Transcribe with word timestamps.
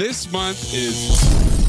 This 0.00 0.32
month 0.32 0.72
is. 0.72 1.49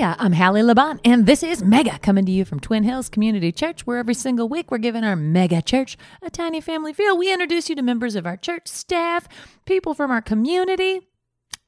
Hiya, 0.00 0.16
I'm 0.18 0.32
Hallie 0.32 0.62
Labont, 0.62 1.00
and 1.04 1.26
this 1.26 1.42
is 1.42 1.62
Mega 1.62 1.98
coming 1.98 2.24
to 2.24 2.32
you 2.32 2.46
from 2.46 2.58
Twin 2.58 2.84
Hills 2.84 3.10
Community 3.10 3.52
Church, 3.52 3.86
where 3.86 3.98
every 3.98 4.14
single 4.14 4.48
week 4.48 4.70
we're 4.70 4.78
giving 4.78 5.04
our 5.04 5.14
mega 5.14 5.60
church 5.60 5.98
a 6.22 6.30
tiny 6.30 6.62
family 6.62 6.94
feel. 6.94 7.18
We 7.18 7.30
introduce 7.30 7.68
you 7.68 7.74
to 7.74 7.82
members 7.82 8.16
of 8.16 8.24
our 8.24 8.38
church 8.38 8.66
staff, 8.66 9.28
people 9.66 9.92
from 9.92 10.10
our 10.10 10.22
community. 10.22 11.02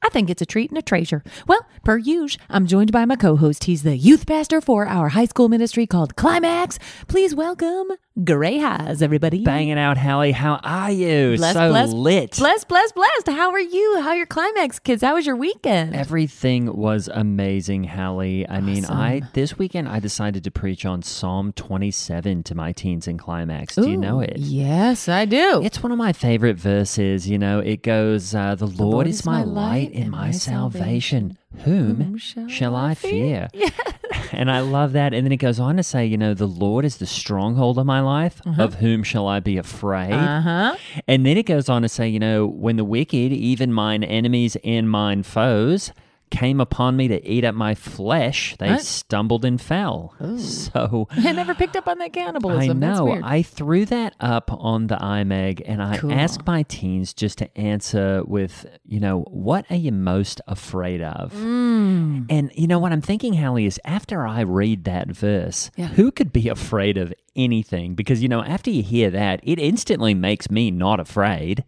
I 0.03 0.09
think 0.09 0.29
it's 0.29 0.41
a 0.41 0.45
treat 0.45 0.69
and 0.69 0.77
a 0.77 0.81
treasure. 0.81 1.23
Well, 1.47 1.65
per 1.83 1.97
usual, 1.97 2.41
I'm 2.49 2.67
joined 2.67 2.91
by 2.91 3.05
my 3.05 3.15
co-host. 3.15 3.63
He's 3.63 3.83
the 3.83 3.95
youth 3.95 4.27
pastor 4.27 4.59
for 4.59 4.85
our 4.85 5.09
high 5.09 5.25
school 5.25 5.47
ministry 5.47 5.87
called 5.87 6.17
Climax. 6.17 6.77
Please 7.07 7.33
welcome 7.33 7.87
Gray 8.23 8.59
Highs, 8.59 9.01
everybody. 9.01 9.43
Banging 9.43 9.79
out, 9.79 9.97
Hallie. 9.97 10.33
How 10.33 10.59
are 10.63 10.91
you? 10.91 11.37
Blessed, 11.37 11.53
so 11.53 11.69
blessed, 11.69 11.93
lit. 11.93 12.37
Blessed, 12.37 12.67
blessed, 12.67 12.95
blessed. 12.95 13.27
How 13.29 13.51
are 13.51 13.59
you? 13.59 14.01
How 14.01 14.09
are 14.09 14.15
your 14.15 14.25
Climax 14.27 14.77
kids? 14.77 15.01
How 15.01 15.15
was 15.15 15.25
your 15.25 15.35
weekend? 15.37 15.95
Everything 15.95 16.75
was 16.75 17.07
amazing, 17.11 17.85
Hallie. 17.85 18.47
I 18.47 18.59
mean, 18.59 18.85
I 18.85 19.21
this 19.33 19.57
weekend 19.57 19.87
I 19.87 19.99
decided 19.99 20.43
to 20.43 20.51
preach 20.51 20.85
on 20.85 21.01
Psalm 21.01 21.53
27 21.53 22.43
to 22.43 22.55
my 22.55 22.71
teens 22.73 23.07
in 23.07 23.17
climax. 23.17 23.75
Do 23.75 23.89
you 23.89 23.97
know 23.97 24.19
it? 24.19 24.37
Yes, 24.37 25.07
I 25.09 25.25
do. 25.25 25.61
It's 25.63 25.81
one 25.81 25.91
of 25.91 25.97
my 25.97 26.13
favorite 26.13 26.57
verses. 26.57 27.27
You 27.27 27.39
know, 27.39 27.59
it 27.59 27.81
goes, 27.81 28.35
uh, 28.35 28.55
"The 28.55 28.67
Lord, 28.67 29.07
is 29.07 29.25
my 29.25 29.43
light 29.43 29.92
and 29.93 30.11
my 30.11 30.31
salvation. 30.31 31.37
Whom, 31.59 32.17
shall, 32.17 32.75
I 32.75 32.95
fear?" 32.95 33.49
and 34.31 34.49
I 34.49 34.59
love 34.61 34.93
that. 34.93 35.13
And 35.13 35.25
then 35.25 35.31
it 35.31 35.37
goes 35.37 35.59
on 35.59 35.77
to 35.77 35.83
say, 35.83 36.05
you 36.05 36.17
know, 36.17 36.33
the 36.33 36.47
Lord 36.47 36.83
is 36.83 36.97
the 36.97 37.05
stronghold 37.05 37.77
of 37.77 37.85
my 37.85 37.99
life. 38.01 38.41
Of 38.57 38.75
whom 38.75 39.03
shall 39.03 39.27
I 39.27 39.39
be 39.39 39.57
afraid? 39.57 40.13
Uh 40.13 40.41
huh. 40.41 40.75
And 41.07 41.25
then 41.25 41.37
it 41.37 41.45
goes 41.45 41.69
on 41.69 41.83
to 41.83 41.89
say, 41.89 42.07
you 42.07 42.19
know, 42.19 42.45
when 42.47 42.75
the 42.75 42.83
wicked, 42.83 43.31
even 43.31 43.71
mine 43.71 44.03
enemies 44.03 44.57
and 44.63 44.89
mine 44.89 45.23
foes, 45.23 45.91
came 46.33 46.59
upon 46.59 46.97
me 46.97 47.07
to 47.07 47.25
eat 47.25 47.45
up 47.45 47.53
my 47.53 47.75
flesh, 47.75 48.55
they 48.57 48.71
What? 48.71 48.81
stumbled 48.81 49.45
and 49.45 49.61
fell. 49.61 50.15
So 50.37 51.07
I 51.11 51.31
never 51.31 51.53
picked 51.53 51.75
up 51.75 51.87
on 51.87 51.99
that 51.99 52.11
cannibalism. 52.11 52.83
I 52.83 52.87
know. 52.93 53.19
I 53.23 53.43
threw 53.43 53.85
that 53.85 54.15
up 54.19 54.51
on 54.51 54.87
the 54.87 54.95
IMAG 54.95 55.61
and 55.65 55.81
I 55.81 55.97
Cool. 55.97 56.11
asked 56.11 56.45
my 56.47 56.63
teens 56.63 57.13
just 57.13 57.37
to 57.37 57.57
answer 57.57 58.23
with, 58.25 58.65
you 58.83 58.99
know, 58.99 59.21
what 59.29 59.65
are 59.69 59.75
you 59.75 59.91
most 59.91 60.41
afraid 60.47 61.01
of? 61.03 61.33
Mm. 61.33 62.25
And 62.29 62.51
you 62.55 62.65
know 62.67 62.79
what 62.79 62.91
I'm 62.91 63.01
thinking, 63.01 63.33
Hallie, 63.33 63.65
is 63.65 63.79
after 63.85 64.25
I 64.25 64.41
read 64.41 64.85
that 64.85 65.09
verse, 65.09 65.69
Yeah. 65.77 65.87
who 65.89 66.11
could 66.11 66.33
be 66.33 66.49
afraid 66.49 66.97
of 66.97 67.13
anything? 67.35 67.95
Because, 67.95 68.21
you 68.21 68.29
know, 68.29 68.43
after 68.43 68.69
you 68.69 68.83
hear 68.83 69.09
that, 69.11 69.39
it 69.43 69.59
instantly 69.59 70.13
makes 70.13 70.49
me 70.49 70.71
not 70.71 70.99
afraid. 70.99 71.63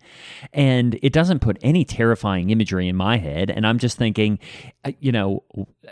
And 0.54 1.00
it 1.02 1.14
doesn't 1.14 1.40
put 1.40 1.58
any 1.62 1.86
terrifying 1.86 2.50
imagery 2.50 2.88
in 2.88 2.96
my 2.96 3.18
head. 3.18 3.50
And 3.50 3.66
I'm 3.66 3.80
just 3.80 3.98
thinking, 3.98 4.40
uh, 4.84 4.92
you 5.00 5.12
know, 5.12 5.44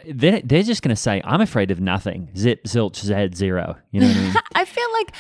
they're, 0.06 0.42
they're 0.42 0.64
just 0.64 0.82
going 0.82 0.96
to 0.96 1.02
say, 1.02 1.22
I'm 1.24 1.42
afraid 1.42 1.72
of 1.72 1.80
nothing. 1.80 2.30
Zip, 2.36 2.64
zilch, 2.66 2.98
zed, 2.98 3.36
zero. 3.36 3.78
You 3.92 4.02
know 4.02 4.10
I 4.10 4.14
mean? 4.14 4.34
I 4.56 4.66
feel 4.66 4.92
like 4.94 5.14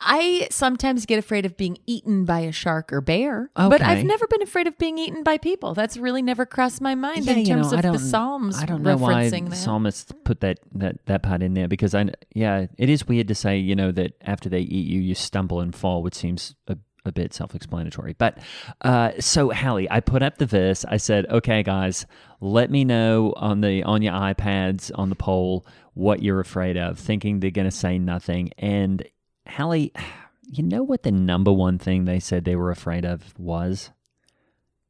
I 0.00 0.48
sometimes 0.50 1.06
get 1.06 1.18
afraid 1.18 1.46
of 1.46 1.56
being 1.56 1.78
eaten 1.86 2.24
by 2.24 2.40
a 2.40 2.52
shark 2.52 2.92
or 2.92 3.00
bear, 3.00 3.50
but 3.56 3.80
I've 3.80 4.04
never 4.04 4.26
been 4.26 4.42
afraid 4.42 4.66
of 4.66 4.76
being 4.78 4.98
eaten 4.98 5.22
by 5.22 5.38
people. 5.38 5.74
That's 5.74 5.96
really 5.96 6.22
never 6.22 6.44
crossed 6.44 6.80
my 6.80 6.94
mind 6.94 7.24
Yeah, 7.24 7.32
in 7.32 7.44
terms 7.46 7.72
know, 7.72 7.78
of 7.78 7.82
the 7.82 7.98
Psalms 7.98 8.62
I 8.62 8.66
don't 8.66 8.82
know 8.82 8.96
why 8.96 9.28
that. 9.30 9.56
psalmists 9.56 10.12
put 10.24 10.40
that, 10.40 10.60
that 10.74 11.04
that 11.06 11.22
part 11.22 11.42
in 11.42 11.54
there 11.54 11.68
because 11.68 11.94
I 11.94 12.10
yeah 12.34 12.66
it 12.78 12.90
is 12.90 13.06
weird 13.08 13.28
to 13.28 13.34
say 13.34 13.58
you 13.58 13.74
know 13.74 13.90
that 13.92 14.12
after 14.22 14.48
they 14.48 14.60
eat 14.60 14.86
you 14.86 15.00
you 15.00 15.14
stumble 15.14 15.60
and 15.60 15.74
fall 15.74 16.02
which 16.02 16.14
seems 16.14 16.54
a, 16.68 16.76
a 17.04 17.12
bit 17.12 17.32
self-explanatory 17.32 18.14
but 18.18 18.38
uh, 18.82 19.12
so 19.18 19.50
Hallie 19.50 19.90
I 19.90 20.00
put 20.00 20.22
up 20.22 20.38
the 20.38 20.46
verse 20.46 20.84
I 20.84 20.98
said 20.98 21.26
okay 21.30 21.62
guys 21.62 22.06
let 22.40 22.70
me 22.70 22.84
know 22.84 23.32
on 23.36 23.60
the 23.60 23.82
on 23.84 24.02
your 24.02 24.14
iPads 24.14 24.90
on 24.94 25.08
the 25.08 25.16
poll 25.16 25.66
what 25.94 26.22
you're 26.22 26.40
afraid 26.40 26.76
of 26.76 26.98
thinking 26.98 27.40
they're 27.40 27.50
gonna 27.50 27.70
say 27.70 27.98
nothing 27.98 28.50
and 28.58 29.06
Hallie 29.48 29.92
you 30.48 30.62
know 30.62 30.82
what 30.82 31.02
the 31.02 31.12
number 31.12 31.52
one 31.52 31.78
thing 31.78 32.04
they 32.04 32.20
said 32.20 32.44
they 32.44 32.56
were 32.56 32.70
afraid 32.70 33.04
of 33.04 33.36
was 33.38 33.90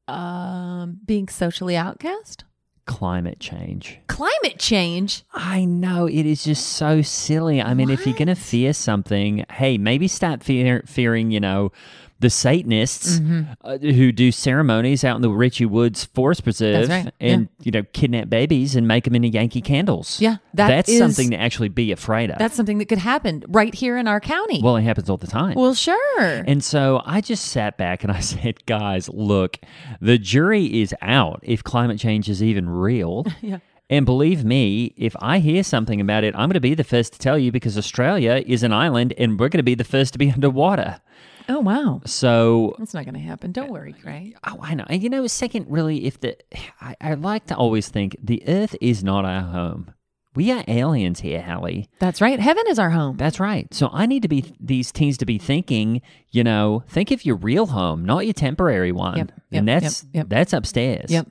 um, 0.06 1.00
being 1.04 1.28
socially 1.28 1.76
outcast, 1.76 2.44
climate 2.84 3.40
change 3.40 4.00
climate 4.16 4.58
change. 4.58 5.24
I 5.34 5.66
know 5.66 6.06
it 6.06 6.24
is 6.24 6.44
just 6.44 6.66
so 6.66 7.02
silly. 7.02 7.60
I 7.60 7.74
mean, 7.74 7.90
if 7.90 8.06
you're 8.06 8.16
going 8.16 8.28
to 8.28 8.34
fear 8.34 8.72
something, 8.72 9.44
hey, 9.50 9.76
maybe 9.76 10.08
start 10.08 10.42
fear, 10.42 10.82
fearing, 10.86 11.30
you 11.30 11.38
know, 11.38 11.70
the 12.20 12.30
Satanists 12.30 13.18
Mm-hmm. 13.18 13.42
uh, 13.62 13.78
who 13.78 14.10
do 14.12 14.32
ceremonies 14.32 15.04
out 15.04 15.16
in 15.16 15.22
the 15.22 15.28
Ritchie 15.30 15.66
Woods 15.66 16.04
Forest 16.06 16.44
Preserve 16.44 16.88
right, 16.88 17.12
and, 17.20 17.48
you 17.62 17.70
know, 17.72 17.82
kidnap 17.92 18.28
babies 18.30 18.74
and 18.74 18.88
make 18.88 19.04
them 19.04 19.14
into 19.14 19.28
Yankee 19.28 19.60
candles. 19.60 20.20
Yeah, 20.20 20.36
that 20.54 20.68
That's 20.68 20.88
is- 20.88 20.98
something 20.98 21.30
to 21.30 21.36
actually 21.36 21.68
be 21.68 21.92
afraid 21.92 22.30
of. 22.30 22.38
That's 22.38 22.54
something 22.54 22.78
that 22.78 22.86
could 22.88 22.98
happen 22.98 23.44
right 23.48 23.74
here 23.74 23.96
in 23.98 24.08
our 24.08 24.20
county. 24.20 24.60
well, 24.62 24.76
it 24.76 24.82
happens 24.82 25.10
all 25.10 25.16
the 25.18 25.26
time. 25.26 25.54
Well, 25.56 25.74
sure. 25.74 26.20
And 26.46 26.62
so 26.64 27.02
I 27.04 27.20
just 27.20 27.44
sat 27.46 27.76
back 27.76 28.02
and 28.02 28.12
I 28.12 28.20
said, 28.32 28.64
guys, 28.66 29.08
look, 29.10 29.58
the 30.00 30.18
jury 30.18 30.80
is 30.80 30.94
out 31.02 31.40
if 31.42 31.62
climate 31.64 31.98
change 31.98 32.28
is 32.28 32.42
even 32.42 32.68
real. 32.68 33.24
Yeah. 33.42 33.58
And 33.88 34.04
believe 34.04 34.44
me, 34.44 34.94
if 34.96 35.14
I 35.20 35.38
hear 35.38 35.62
something 35.62 36.00
about 36.00 36.24
it, 36.24 36.34
I'm 36.34 36.48
going 36.48 36.54
to 36.54 36.60
be 36.60 36.74
the 36.74 36.82
first 36.82 37.12
to 37.12 37.18
tell 37.20 37.38
you 37.38 37.52
because 37.52 37.78
Australia 37.78 38.42
is 38.44 38.64
an 38.64 38.72
island 38.72 39.14
and 39.16 39.38
we're 39.38 39.48
going 39.48 39.58
to 39.58 39.62
be 39.62 39.76
the 39.76 39.84
first 39.84 40.12
to 40.14 40.18
be 40.18 40.28
underwater. 40.32 41.00
Oh 41.48 41.60
wow, 41.60 42.00
So, 42.06 42.74
that's 42.78 42.94
not 42.94 43.04
going 43.04 43.14
to 43.14 43.20
happen. 43.20 43.52
Don't 43.52 43.70
worry, 43.70 43.92
Gray. 43.92 44.34
oh, 44.44 44.58
I 44.60 44.74
know. 44.74 44.84
And 44.88 45.02
you 45.02 45.08
know, 45.08 45.26
second, 45.26 45.66
really, 45.68 46.06
if 46.06 46.20
the, 46.20 46.36
I, 46.80 46.96
I 47.00 47.14
like 47.14 47.46
to 47.46 47.56
always 47.56 47.88
think 47.88 48.16
the 48.22 48.42
earth 48.48 48.74
is 48.80 49.02
not 49.04 49.24
our 49.24 49.42
home. 49.42 49.92
We 50.34 50.52
are 50.52 50.62
aliens 50.68 51.20
here, 51.20 51.40
Hallie. 51.40 51.88
That's 51.98 52.20
right. 52.20 52.38
Heaven 52.38 52.64
is 52.68 52.78
our 52.78 52.90
home. 52.90 53.16
That's 53.16 53.40
right. 53.40 53.72
So 53.72 53.88
I 53.90 54.04
need 54.04 54.20
to 54.20 54.28
be 54.28 54.44
these 54.60 54.92
teens 54.92 55.16
to 55.18 55.24
be 55.24 55.38
thinking, 55.38 56.02
you 56.30 56.44
know, 56.44 56.84
think 56.88 57.10
of 57.10 57.24
your 57.24 57.36
real 57.36 57.64
home, 57.66 58.04
not 58.04 58.26
your 58.26 58.34
temporary 58.34 58.92
one. 58.92 59.16
Yep, 59.16 59.32
and 59.52 59.66
that's 59.68 60.04
yep, 60.04 60.10
yep. 60.12 60.28
that's 60.28 60.52
upstairs. 60.52 61.10
Yep. 61.10 61.30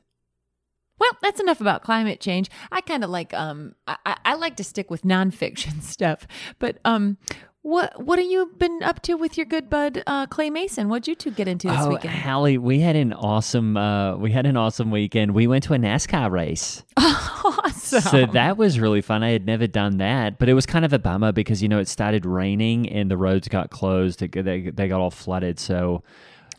Well, 0.98 1.12
that's 1.22 1.40
enough 1.40 1.62
about 1.62 1.84
climate 1.84 2.20
change. 2.20 2.50
I 2.72 2.82
kind 2.82 3.04
of 3.04 3.12
like 3.12 3.32
um 3.36 3.76
I- 3.88 4.18
I 4.26 4.34
like 4.36 4.56
to 4.56 4.64
stick 4.64 4.90
with 4.90 5.04
nonfiction 5.04 5.84
stuff. 5.84 6.26
But 6.58 6.80
um 6.84 7.18
what 7.66 8.00
what 8.06 8.20
have 8.20 8.28
you 8.28 8.52
been 8.60 8.84
up 8.84 9.02
to 9.02 9.16
with 9.16 9.38
your 9.38 9.46
good 9.48 9.72
bud 9.72 10.04
uh, 10.06 10.28
Clay 10.28 10.52
Mason? 10.52 10.88
What'd 10.88 11.08
you 11.08 11.16
two 11.16 11.32
get 11.32 11.48
into 11.48 11.68
this 11.68 11.78
Oh, 11.80 11.90
weekend? 11.90 12.14
Hallie, 12.14 12.60
we 12.60 12.80
had 12.80 12.96
an 12.96 13.12
awesome 13.12 13.76
uh 13.76 14.16
we 14.18 14.32
had 14.32 14.46
an 14.46 14.56
awesome 14.56 14.92
weekend. 14.92 15.34
We 15.34 15.48
went 15.48 15.64
to 15.64 15.74
a 15.74 15.78
NASCAR 15.78 16.30
race. 16.30 16.84
awesome. 16.98 18.02
So 18.02 18.26
that 18.28 18.58
was 18.58 18.80
really 18.80 19.02
fun. 19.02 19.24
I 19.24 19.30
had 19.32 19.46
never 19.48 19.66
done 19.66 19.98
that, 19.98 20.38
but 20.38 20.48
it 20.48 20.54
was 20.54 20.66
kind 20.68 20.86
of 20.86 20.94
a 20.94 21.00
bummer 21.00 21.32
because 21.32 21.64
you 21.64 21.68
know 21.70 21.80
it 21.80 21.88
started 21.88 22.24
raining 22.26 22.88
and 22.90 23.10
the 23.10 23.18
roads 23.18 23.48
got 23.48 23.72
closed. 23.72 24.22
It- 24.22 24.32
They 24.46 24.70
they 24.70 24.88
got 24.88 25.02
all 25.02 25.12
flooded, 25.12 25.60
so 25.60 26.04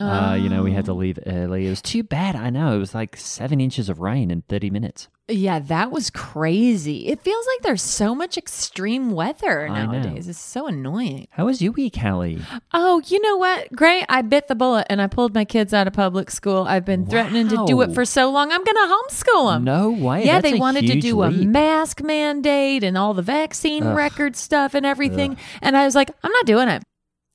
uh, 0.00 0.38
you 0.40 0.48
know 0.48 0.62
we 0.62 0.72
had 0.72 0.84
to 0.86 0.92
Oh. 0.92 0.96
leave 0.96 1.18
early. 1.26 1.66
It 1.66 1.70
was 1.70 1.82
too 1.82 2.02
bad. 2.02 2.36
I 2.36 2.50
know 2.50 2.74
it 2.74 2.78
was 2.78 2.94
like 2.94 3.16
seven 3.16 3.60
inches 3.60 3.88
of 3.88 4.00
rain 4.00 4.30
in 4.30 4.42
thirty 4.48 4.70
minutes. 4.70 5.08
yeah, 5.28 5.58
that 5.58 5.90
was 5.90 6.08
crazy. 6.10 7.08
It 7.08 7.20
feels 7.20 7.44
like 7.46 7.62
there's 7.62 7.82
so 7.82 8.14
much 8.14 8.38
extreme 8.38 9.10
weather 9.10 9.66
I 9.68 9.84
know. 9.86 9.92
nowadays. 9.92 10.28
It's 10.28 10.38
so 10.38 10.68
annoying. 10.68 11.26
How 11.32 11.46
was 11.46 11.60
your 11.60 11.72
week, 11.72 11.96
Hallie? 11.96 12.40
Oh, 12.72 13.02
you 13.06 13.20
know 13.20 13.36
what? 13.36 13.72
Great. 13.72 14.04
I 14.08 14.22
bit 14.22 14.46
the 14.46 14.54
bullet 14.54 14.86
and 14.88 15.02
I 15.02 15.08
pulled 15.08 15.34
my 15.34 15.44
kids 15.44 15.74
out 15.74 15.88
of 15.88 15.94
public 15.94 16.30
school. 16.30 16.64
I've 16.68 16.84
been 16.84 17.06
threatening 17.06 17.48
to 17.48 17.64
do 17.66 17.80
it 17.80 17.92
for 17.92 18.04
so 18.04 18.30
long. 18.30 18.52
I'm 18.52 18.62
going 18.62 18.76
to 18.76 18.94
homeschool 18.94 19.54
them. 19.54 19.64
No 19.64 19.90
way. 19.90 20.24
Yeah, 20.24 20.40
That's 20.40 20.52
they 20.52 20.58
wanted 20.60 20.86
to 20.86 21.00
do 21.00 21.22
a 21.24 21.30
mask 21.32 22.02
mandate 22.02 22.84
and 22.84 22.96
all 22.96 23.12
the 23.12 23.22
vaccine 23.22 23.84
record 23.84 24.36
stuff 24.36 24.74
and 24.74 24.86
everything. 24.86 25.36
And 25.60 25.76
I 25.76 25.84
was 25.86 25.96
like, 25.96 26.10
I'm 26.22 26.30
not 26.30 26.46
doing 26.46 26.68
it. 26.68 26.84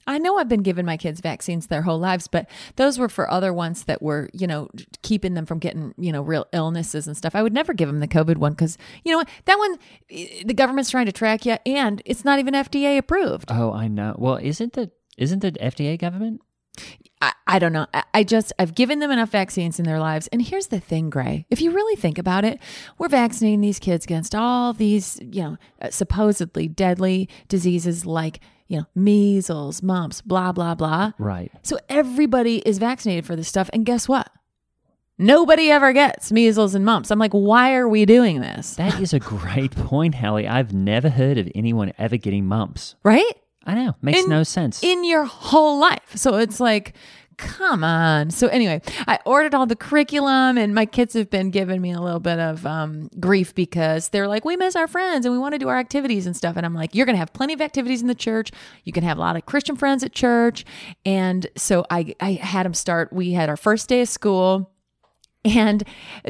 I 0.07 0.17
know 0.17 0.37
I've 0.37 0.49
been 0.49 0.63
giving 0.63 0.85
my 0.85 0.97
kids 0.97 1.21
vaccines 1.21 1.67
their 1.67 1.81
whole 1.81 1.99
lives, 1.99 2.27
but 2.27 2.49
those 2.75 2.97
were 2.97 3.09
for 3.09 3.29
other 3.29 3.53
ones 3.53 3.83
that 3.83 4.01
were, 4.01 4.29
you 4.33 4.47
know, 4.47 4.69
keeping 5.01 5.33
them 5.33 5.45
from 5.45 5.59
getting, 5.59 5.93
you 5.97 6.11
know, 6.11 6.21
real 6.21 6.47
illnesses 6.53 7.07
and 7.07 7.15
stuff. 7.15 7.35
I 7.35 7.43
would 7.43 7.53
never 7.53 7.73
give 7.73 7.87
them 7.87 7.99
the 7.99 8.07
COVID 8.07 8.37
one 8.37 8.53
because, 8.53 8.77
you 9.03 9.15
know 9.15 9.23
that 9.45 9.57
one, 9.57 9.77
eh, 10.09 10.43
the 10.45 10.53
government's 10.53 10.89
trying 10.89 11.05
to 11.05 11.11
track 11.11 11.45
you 11.45 11.57
and 11.65 12.01
it's 12.05 12.25
not 12.25 12.39
even 12.39 12.53
FDA 12.53 12.97
approved. 12.97 13.51
Oh, 13.51 13.71
I 13.71 13.87
know. 13.87 14.15
Well, 14.17 14.37
isn't 14.41 14.73
the 14.73 14.91
isn't 15.17 15.39
the 15.39 15.51
FDA 15.51 15.99
government? 15.99 16.41
I, 17.21 17.33
I 17.45 17.59
don't 17.59 17.73
know. 17.73 17.85
I, 17.93 18.03
I 18.13 18.23
just, 18.23 18.51
I've 18.57 18.73
given 18.73 18.99
them 18.99 19.11
enough 19.11 19.29
vaccines 19.29 19.77
in 19.79 19.85
their 19.85 19.99
lives. 19.99 20.27
And 20.27 20.41
here's 20.41 20.67
the 20.67 20.79
thing, 20.79 21.09
Gray. 21.09 21.45
If 21.49 21.61
you 21.61 21.71
really 21.71 21.95
think 21.95 22.17
about 22.17 22.45
it, 22.45 22.59
we're 22.97 23.09
vaccinating 23.09 23.61
these 23.61 23.79
kids 23.79 24.05
against 24.05 24.33
all 24.33 24.73
these, 24.73 25.19
you 25.21 25.43
know, 25.43 25.57
supposedly 25.89 26.67
deadly 26.67 27.29
diseases 27.47 28.05
like, 28.05 28.39
you 28.71 28.77
know, 28.77 28.85
measles, 28.95 29.83
mumps, 29.83 30.21
blah, 30.21 30.53
blah, 30.53 30.73
blah. 30.75 31.11
Right. 31.19 31.51
So 31.61 31.77
everybody 31.89 32.59
is 32.59 32.77
vaccinated 32.77 33.25
for 33.25 33.35
this 33.35 33.49
stuff. 33.49 33.69
And 33.73 33.85
guess 33.85 34.07
what? 34.07 34.29
Nobody 35.17 35.69
ever 35.69 35.91
gets 35.91 36.31
measles 36.31 36.73
and 36.73 36.85
mumps. 36.85 37.11
I'm 37.11 37.19
like, 37.19 37.33
why 37.33 37.75
are 37.75 37.87
we 37.89 38.05
doing 38.05 38.39
this? 38.39 38.75
That 38.75 38.99
is 39.01 39.13
a 39.13 39.19
great 39.19 39.71
point, 39.75 40.15
Hallie. 40.15 40.47
I've 40.47 40.73
never 40.73 41.09
heard 41.09 41.37
of 41.37 41.49
anyone 41.53 41.91
ever 41.97 42.15
getting 42.15 42.45
mumps. 42.45 42.95
Right? 43.03 43.33
I 43.65 43.75
know. 43.75 43.95
Makes 44.01 44.23
In- 44.23 44.29
no 44.29 44.43
sense. 44.43 44.81
in 44.81 45.03
your 45.03 45.25
whole 45.25 45.77
life. 45.79 46.13
So 46.15 46.37
it's 46.37 46.59
like, 46.61 46.95
come 47.41 47.83
on. 47.83 48.29
So 48.29 48.47
anyway, 48.47 48.81
I 49.07 49.19
ordered 49.25 49.55
all 49.55 49.65
the 49.65 49.75
curriculum, 49.75 50.57
and 50.57 50.75
my 50.75 50.85
kids 50.85 51.13
have 51.15 51.29
been 51.29 51.49
giving 51.49 51.81
me 51.81 51.91
a 51.91 51.99
little 51.99 52.19
bit 52.19 52.39
of 52.39 52.65
um, 52.65 53.09
grief 53.19 53.53
because 53.55 54.09
they're 54.09 54.27
like, 54.27 54.45
we 54.45 54.55
miss 54.55 54.75
our 54.75 54.87
friends 54.87 55.25
and 55.25 55.33
we 55.33 55.39
want 55.39 55.53
to 55.53 55.59
do 55.59 55.67
our 55.67 55.77
activities 55.77 56.27
and 56.27 56.37
stuff. 56.37 56.55
And 56.55 56.65
I'm 56.65 56.75
like, 56.75 56.93
you're 56.93 57.05
going 57.05 57.15
to 57.15 57.19
have 57.19 57.33
plenty 57.33 57.53
of 57.53 57.61
activities 57.61 58.01
in 58.01 58.07
the 58.07 58.15
church. 58.15 58.51
You 58.83 58.93
can 58.93 59.03
have 59.03 59.17
a 59.17 59.21
lot 59.21 59.35
of 59.35 59.45
Christian 59.45 59.75
friends 59.75 60.03
at 60.03 60.13
church. 60.13 60.65
And 61.05 61.47
so 61.57 61.85
I, 61.89 62.15
I 62.19 62.33
had 62.33 62.65
them 62.65 62.73
start. 62.73 63.11
We 63.11 63.31
had 63.31 63.49
our 63.49 63.57
first 63.57 63.89
day 63.89 64.01
of 64.01 64.09
school. 64.09 64.70
And 65.43 65.83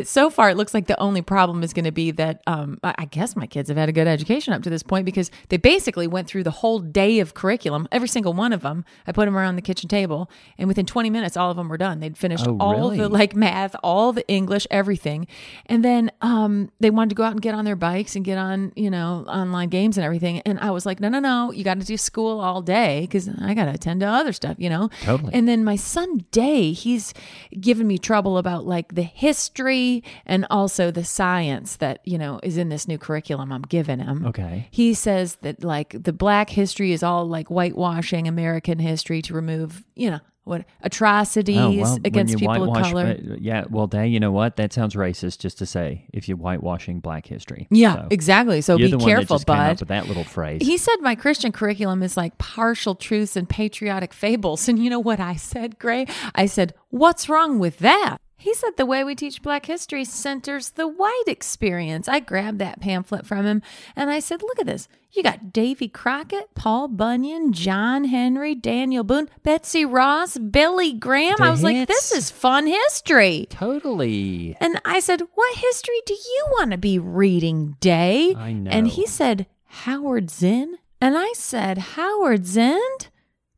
so 0.04 0.30
far, 0.30 0.50
it 0.50 0.56
looks 0.56 0.74
like 0.74 0.88
the 0.88 0.98
only 1.00 1.22
problem 1.22 1.63
is 1.63 1.74
going 1.74 1.84
to 1.86 1.92
be 1.92 2.12
that 2.12 2.42
um, 2.48 2.80
I 2.83 3.04
guess 3.06 3.35
my 3.35 3.45
kids 3.45 3.68
have 3.68 3.78
had 3.78 3.90
a 3.90 3.92
good 3.92 4.07
education 4.07 4.54
up 4.54 4.64
to 4.64 4.69
this 4.69 4.83
point 4.83 5.04
because 5.06 5.30
they 5.50 5.57
basically 5.57 6.07
went 6.07 6.30
through 6.30 6.44
the 6.44 6.52
whole 6.52 6.80
day 6.80 7.19
of 7.19 7.33
curriculum, 7.33 7.90
every 7.92 8.07
single 8.07 8.31
one 8.31 8.54
of 8.54 8.62
them. 8.62 8.85
I 9.06 9.12
put 9.12 9.26
them 9.26 9.38
around 9.38 9.57
the 9.57 9.62
kitchen 9.62 9.90
table, 9.90 10.30
and 10.57 10.68
within 10.69 10.85
20 10.85 11.09
minutes, 11.09 11.35
all 11.35 11.52
of 11.52 11.57
them 11.57 11.68
were 11.68 11.78
done. 11.78 12.00
They'd 12.00 12.18
finished 12.18 12.45
Oh, 12.47 12.57
all 12.59 12.74
really? 12.92 12.97
the 13.00 13.09
like 13.09 13.35
math, 13.35 13.76
all 13.83 14.14
the 14.14 14.26
English, 14.30 14.66
everything. 14.71 15.28
And 15.66 15.83
then 15.83 16.12
um, 16.21 16.71
they 16.80 16.90
wanted 16.90 17.09
to 17.09 17.16
go 17.16 17.24
out 17.24 17.33
and 17.33 17.42
get 17.42 17.54
on 17.54 17.66
their 17.66 17.76
bikes 17.76 18.16
and 18.16 18.24
get 18.24 18.38
on, 18.38 18.71
you 18.78 18.90
know, 18.90 19.26
online 19.28 19.68
games 19.69 19.97
and 19.97 20.06
everything. 20.06 20.40
And 20.42 20.57
I 20.59 20.71
was 20.71 20.85
like, 20.85 21.02
no, 21.02 21.09
no, 21.09 21.19
no, 21.19 21.52
you 21.52 21.64
got 21.66 21.80
to 21.81 21.85
do 21.85 21.97
school 21.97 22.40
all 22.40 22.62
day 22.62 23.02
because 23.02 23.28
I 23.42 23.54
got 23.56 23.66
to 23.66 23.71
attend 23.71 24.00
to 24.00 24.06
other 24.07 24.31
stuff, 24.31 24.56
you 24.57 24.69
know? 24.69 24.90
Totally. 25.04 25.33
And 25.33 25.47
then 25.50 25.66
my 25.66 25.76
son 25.76 26.26
Day, 26.31 26.71
he's 26.71 27.14
given 27.59 27.88
me 27.88 27.97
trouble 27.97 28.38
about 28.38 28.66
like 28.66 28.95
the 28.95 29.01
history 29.04 30.04
and 30.26 30.46
also 30.50 30.92
the 30.92 31.04
science 31.04 31.76
that, 31.78 32.00
you 32.06 32.18
know, 32.18 32.40
is 32.44 32.58
in 32.58 32.70
this 32.70 32.88
new 32.88 32.98
curriculum 32.98 33.52
I'm 33.52 33.62
giving 33.64 34.00
him. 34.00 34.26
Okay. 34.28 34.68
He 34.72 34.94
says 34.94 35.36
that 35.42 35.64
like 35.64 35.96
the 36.04 36.14
black 36.14 36.50
history 36.50 36.92
is 36.92 37.04
all 37.04 37.26
like 37.28 37.48
whitewashing 37.50 38.28
American 38.28 38.80
history 38.80 39.22
to 39.24 39.34
remove, 39.34 39.84
you 39.96 40.12
know, 40.12 40.20
what 40.44 40.66
atrocities 40.81 41.60
Oh, 41.60 41.72
well, 41.72 41.98
against 42.04 42.36
people 42.38 42.76
of 42.76 42.84
color. 42.84 43.06
uh, 43.20 43.36
yeah, 43.40 43.66
well, 43.70 43.86
Day, 43.86 44.08
you 44.08 44.20
know 44.20 44.31
what? 44.31 44.56
That 44.56 44.74
sounds 44.74 44.96
racist 44.96 45.38
just 45.38 45.60
to 45.60 45.68
say 45.68 46.08
if 46.14 46.28
you're 46.28 46.38
whitewashing 46.38 47.00
black 47.00 47.28
history. 47.28 47.68
yeah, 47.70 47.96
So, 47.96 48.08
exactly. 48.10 48.62
So 48.62 48.76
be 48.78 48.90
the 48.90 48.98
careful, 48.98 49.38
that 49.38 49.46
just 49.46 49.48
came 49.48 49.56
bud. 49.56 49.88
that 49.88 50.08
little 50.08 50.24
phrase. 50.24 50.62
He 50.66 50.78
said 50.78 50.96
my 51.02 51.14
Christian 51.14 51.52
curriculum 51.52 52.02
is 52.02 52.18
like 52.18 52.38
partial 52.40 52.96
truths 52.96 53.36
and 53.36 53.48
patriotic 53.48 54.14
fables. 54.14 54.68
And 54.72 54.80
you 54.81 54.90
know 54.90 55.00
what 55.00 55.20
I 55.20 55.36
said, 55.36 55.78
Gray? 55.78 56.06
I 56.34 56.46
said, 56.46 56.74
What's 56.90 57.28
wrong 57.30 57.60
with 57.60 57.78
that? 57.80 58.18
He 58.42 58.56
said 58.56 58.71
the 58.76 58.88
way 58.88 59.04
we 59.04 59.14
teach 59.14 59.44
black 59.44 59.68
history 59.68 60.04
centers 60.04 60.71
the 60.71 60.88
white 60.88 61.26
experience. 61.28 62.07
I 62.07 62.19
grabbed 62.19 62.57
that 62.57 62.81
pamphlet 62.81 63.28
from 63.28 63.45
him 63.45 63.62
and 63.95 64.10
I 64.10 64.19
said, 64.19 64.42
Look 64.42 64.60
at 64.60 64.66
this. 64.66 64.88
You 65.12 65.21
got 65.21 65.54
Davy 65.54 65.88
Crockett, 65.88 66.56
Paul 66.56 66.88
Bunyan, 66.88 67.54
John 67.54 68.06
Henry, 68.06 68.56
Daniel 68.56 69.04
Boone, 69.04 69.30
Betsy 69.44 69.86
Ross, 69.86 70.40
Billy 70.40 70.92
Graham. 70.92 71.36
The 71.38 71.44
I 71.44 71.50
was 71.52 71.62
like. 71.62 71.88
This 71.88 72.12
is 72.12 72.31
fun 72.31 72.66
history. 72.66 73.45
totally. 73.52 74.57
And 74.60 74.81
I 74.86 75.02
said, 75.02 75.21
What 75.36 75.57
history 75.57 76.02
do 76.07 76.16
you 76.16 76.45
want 76.54 76.71
to 76.71 76.80
be 76.80 76.98
reading, 76.98 77.76
Day? 77.80 78.33
I 78.36 78.54
know. 78.54 78.71
And 78.71 78.88
he 78.88 79.06
said, 79.06 79.45
Howard 79.66 80.31
Zinn. 80.31 80.80
And 81.00 81.16
I 81.16 81.31
said, 81.33 81.78
Howard 81.78 82.48
Zinn? 82.48 82.81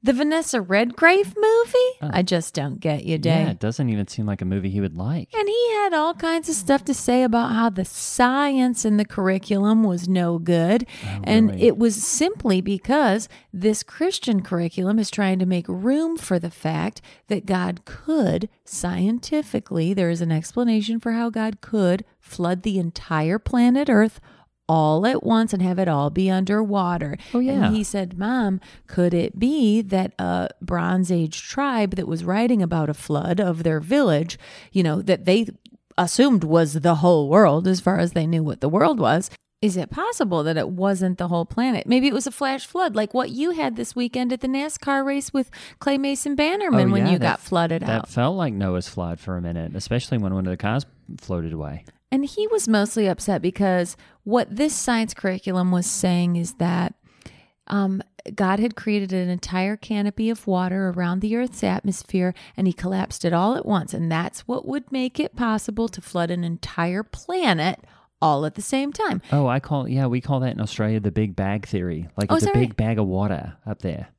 The 0.05 0.12
Vanessa 0.12 0.62
Redgrave 0.62 1.33
movie? 1.38 2.13
I 2.13 2.24
just 2.24 2.53
don't 2.53 2.81
get 2.81 3.05
you, 3.05 3.17
Day. 3.17 3.43
Yeah, 3.43 3.51
it 3.51 3.60
doesn't 3.60 3.88
even 3.88 4.05
seem 4.10 4.25
like 4.25 4.41
a 4.41 4.45
movie 4.45 4.69
he 4.69 4.81
would 4.81 4.98
like. 4.98 5.29
And 5.33 5.48
he 5.48 5.72
had 5.75 5.93
all 5.93 6.13
kinds 6.13 6.50
of 6.50 6.55
stuff 6.55 6.83
to 6.86 6.93
say 6.93 7.24
about 7.24 7.53
how 7.53 7.69
the 7.69 7.86
science 7.86 8.83
in 8.83 8.98
the 8.98 9.05
curriculum 9.05 9.81
was 9.81 10.10
no 10.10 10.39
good. 10.39 10.86
Oh, 11.05 11.22
and 11.24 11.51
really? 11.51 11.63
it 11.63 11.77
was 11.77 11.95
simply 12.03 12.60
because 12.60 13.29
this 13.53 13.81
Christian 13.81 14.41
curriculum 14.41 15.00
is 15.00 15.10
trying 15.10 15.39
to 15.39 15.45
make 15.45 15.69
room 15.69 16.17
for 16.17 16.38
the 16.38 16.51
fact 16.51 17.01
that 17.29 17.45
God 17.45 17.86
could, 17.86 18.50
scientifically, 18.65 19.93
there 19.93 20.10
is 20.10 20.19
an 20.19 20.33
explanation 20.33 21.00
for 21.00 21.13
how 21.13 21.29
God 21.29 21.62
could 21.62 22.03
flood 22.19 22.63
the 22.63 22.77
entire 22.77 23.39
planet 23.39 23.89
Earth 23.89 24.19
all 24.67 25.05
at 25.05 25.24
once 25.24 25.53
and 25.53 25.62
have 25.62 25.79
it 25.79 25.88
all 25.88 26.10
be 26.10 26.29
underwater. 26.29 27.17
Oh, 27.34 27.39
yeah. 27.39 27.65
And 27.67 27.75
he 27.75 27.84
said, 27.84 28.17
Mom, 28.17 28.62
could 28.88 29.13
it 29.13 29.38
be 29.38 29.82
that 29.82 30.13
a 30.17 30.50
Bronze 30.62 31.12
Age 31.12 31.41
tribe 31.41 31.96
that 31.96 32.08
was 32.08 32.24
writing 32.24 32.62
about 32.62 32.89
a 32.89 32.93
flood 32.93 33.39
of 33.39 33.63
their 33.63 33.79
village, 33.79 34.39
you 34.72 34.84
know, 34.84 35.01
that 35.01 35.25
they 35.25 35.48
assumed 35.98 36.43
was 36.43 36.74
the 36.74 36.96
whole 36.96 37.29
world 37.29 37.67
as 37.67 37.79
far 37.79 38.00
as 38.00 38.13
they 38.13 38.25
knew 38.25 38.43
what 38.43 38.62
the 38.62 38.70
world 38.70 39.00
was? 39.00 39.29
Is 39.62 39.77
it 39.77 39.89
possible 39.89 40.43
that 40.43 40.58
it 40.58 40.67
wasn't 40.67 41.17
the 41.17 41.29
whole 41.29 41.46
planet? 41.46 41.88
Maybe 41.88 42.08
it 42.08 42.13
was 42.13 42.27
a 42.27 42.32
flash 42.32 42.65
flood, 42.65 42.98
like 42.98 43.13
what 43.13 43.29
you 43.29 43.51
had 43.51 43.77
this 43.77 43.96
weekend 43.96 44.34
at 44.34 44.41
the 44.41 44.48
NASCAR 44.50 45.05
race 45.05 45.32
with 45.32 45.50
Clay 45.79 45.98
Mason 45.98 46.36
Bannerman 46.36 46.89
Oh, 46.89 46.91
when 46.91 47.08
you 47.08 47.17
got 47.17 47.39
flooded 47.39 47.82
That 47.82 47.89
out. 47.89 48.05
That 48.08 48.12
felt 48.12 48.36
like 48.36 48.53
Noah's 48.53 48.89
flood 48.89 49.22
for 49.22 49.38
a 49.38 49.41
minute, 49.41 49.74
especially 49.74 50.17
when 50.17 50.34
one 50.34 50.46
of 50.46 50.51
the 50.51 50.58
cars 50.58 50.86
floated 51.17 51.53
away. 51.53 51.86
And 52.13 52.25
he 52.25 52.46
was 52.46 52.67
mostly 52.67 53.08
upset 53.08 53.41
because 53.41 53.98
what 54.24 54.55
this 54.55 54.75
science 54.75 55.15
curriculum 55.15 55.72
was 55.72 55.88
saying 55.88 56.36
is 56.36 56.53
that 56.60 56.93
um, 57.65 58.03
God 58.36 58.60
had 58.60 58.75
created 58.75 59.12
an 59.13 59.29
entire 59.29 59.75
canopy 59.75 60.29
of 60.29 60.46
water 60.46 60.89
around 60.89 61.22
the 61.22 61.36
Earth's 61.36 61.63
atmosphere 61.63 62.36
and 62.55 62.67
he 62.67 62.74
collapsed 62.74 63.25
it 63.25 63.34
all 63.34 63.55
at 63.55 63.65
once. 63.65 63.96
And 63.96 64.12
that's 64.12 64.41
what 64.41 64.67
would 64.67 64.91
make 64.91 65.20
it 65.20 65.36
possible 65.36 65.88
to 65.88 66.01
flood 66.01 66.29
an 66.29 66.43
entire 66.43 67.01
planet 67.01 67.79
all 68.22 68.46
at 68.46 68.53
the 68.53 68.62
same 68.62 68.93
time. 68.93 69.20
Oh, 69.32 69.48
I 69.48 69.60
call 69.60 69.89
yeah, 69.89 70.05
we 70.05 70.22
call 70.22 70.39
that 70.41 70.53
in 70.53 70.62
Australia 70.62 71.00
the 71.00 71.12
big 71.12 71.36
bag 71.36 71.65
theory. 71.65 72.10
Like 72.15 72.32
Oh, 72.32 72.36
it's 72.36 72.43
is 72.43 72.51
a 72.51 72.53
big 72.53 72.75
bag 72.75 73.00
of 73.00 73.08
water 73.08 73.58
up 73.65 73.82
there. 73.82 74.10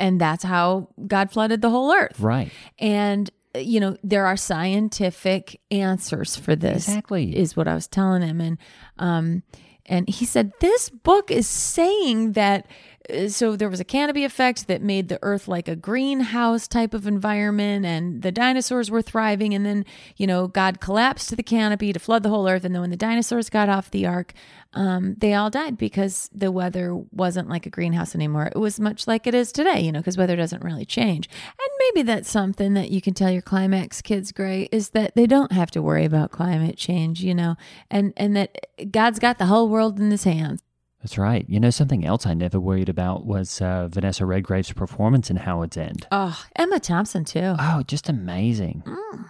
And 0.00 0.18
that's 0.18 0.42
how 0.42 0.88
God 1.06 1.30
flooded 1.30 1.60
the 1.60 1.68
whole 1.68 1.92
Earth. 1.92 2.18
Right. 2.18 2.50
And 2.78 3.30
you 3.54 3.80
know 3.80 3.96
there 4.02 4.26
are 4.26 4.36
scientific 4.36 5.60
answers 5.70 6.36
for 6.36 6.56
this. 6.56 6.88
Exactly. 6.88 7.36
is 7.36 7.56
what 7.56 7.68
I 7.68 7.74
was 7.74 7.86
telling 7.86 8.22
him, 8.22 8.40
and 8.40 8.58
um, 8.98 9.42
and 9.86 10.08
he 10.08 10.24
said 10.24 10.52
this 10.60 10.90
book 10.90 11.30
is 11.30 11.46
saying 11.46 12.32
that. 12.32 12.66
Uh, 13.10 13.28
So 13.28 13.56
there 13.56 13.68
was 13.68 13.80
a 13.80 13.84
canopy 13.84 14.24
effect 14.24 14.66
that 14.68 14.82
made 14.82 15.08
the 15.08 15.18
Earth 15.22 15.48
like 15.48 15.68
a 15.68 15.76
greenhouse 15.76 16.68
type 16.68 16.94
of 16.94 17.06
environment, 17.06 17.84
and 17.86 18.22
the 18.22 18.32
dinosaurs 18.32 18.90
were 18.90 19.02
thriving. 19.02 19.54
And 19.54 19.64
then 19.64 19.84
you 20.16 20.26
know 20.26 20.48
God 20.48 20.80
collapsed 20.80 21.36
the 21.36 21.42
canopy 21.42 21.92
to 21.92 21.98
flood 21.98 22.22
the 22.22 22.28
whole 22.28 22.48
Earth, 22.48 22.64
and 22.64 22.74
then 22.74 22.82
when 22.82 22.90
the 22.90 22.96
dinosaurs 22.96 23.50
got 23.50 23.68
off 23.68 23.90
the 23.90 24.06
ark, 24.06 24.32
um, 24.74 25.16
they 25.18 25.34
all 25.34 25.50
died 25.50 25.76
because 25.76 26.30
the 26.32 26.50
weather 26.50 26.94
wasn't 26.94 27.48
like 27.48 27.66
a 27.66 27.70
greenhouse 27.70 28.14
anymore. 28.14 28.46
It 28.46 28.58
was 28.58 28.80
much 28.80 29.06
like 29.06 29.26
it 29.26 29.34
is 29.34 29.52
today, 29.52 29.80
you 29.80 29.92
know, 29.92 30.00
because 30.00 30.16
weather 30.16 30.36
doesn't 30.36 30.64
really 30.64 30.86
change. 30.86 31.28
And 31.48 31.68
maybe 31.78 32.02
that's 32.06 32.30
something 32.30 32.74
that 32.74 32.90
you 32.90 33.02
can 33.02 33.14
tell 33.14 33.30
your 33.30 33.42
climax 33.42 34.00
kids, 34.00 34.32
Gray, 34.32 34.68
is 34.72 34.90
that 34.90 35.14
they 35.14 35.26
don't 35.26 35.52
have 35.52 35.70
to 35.72 35.82
worry 35.82 36.04
about 36.04 36.30
climate 36.30 36.76
change, 36.76 37.22
you 37.22 37.34
know, 37.34 37.56
and 37.90 38.12
and 38.16 38.36
that 38.36 38.66
God's 38.90 39.18
got 39.18 39.38
the 39.38 39.46
whole 39.46 39.68
world 39.68 40.00
in 40.00 40.10
His 40.10 40.24
hands. 40.24 40.62
That's 41.02 41.18
right. 41.18 41.44
You 41.48 41.58
know, 41.58 41.70
something 41.70 42.06
else 42.06 42.26
I 42.26 42.34
never 42.34 42.60
worried 42.60 42.88
about 42.88 43.26
was 43.26 43.60
uh, 43.60 43.88
Vanessa 43.88 44.24
Redgrave's 44.24 44.72
performance 44.72 45.30
in 45.30 45.36
Howard's 45.36 45.76
End. 45.76 46.06
Oh, 46.12 46.40
Emma 46.54 46.78
Thompson 46.78 47.24
too. 47.24 47.56
Oh, 47.58 47.82
just 47.86 48.08
amazing. 48.08 48.84
Well, 48.86 49.26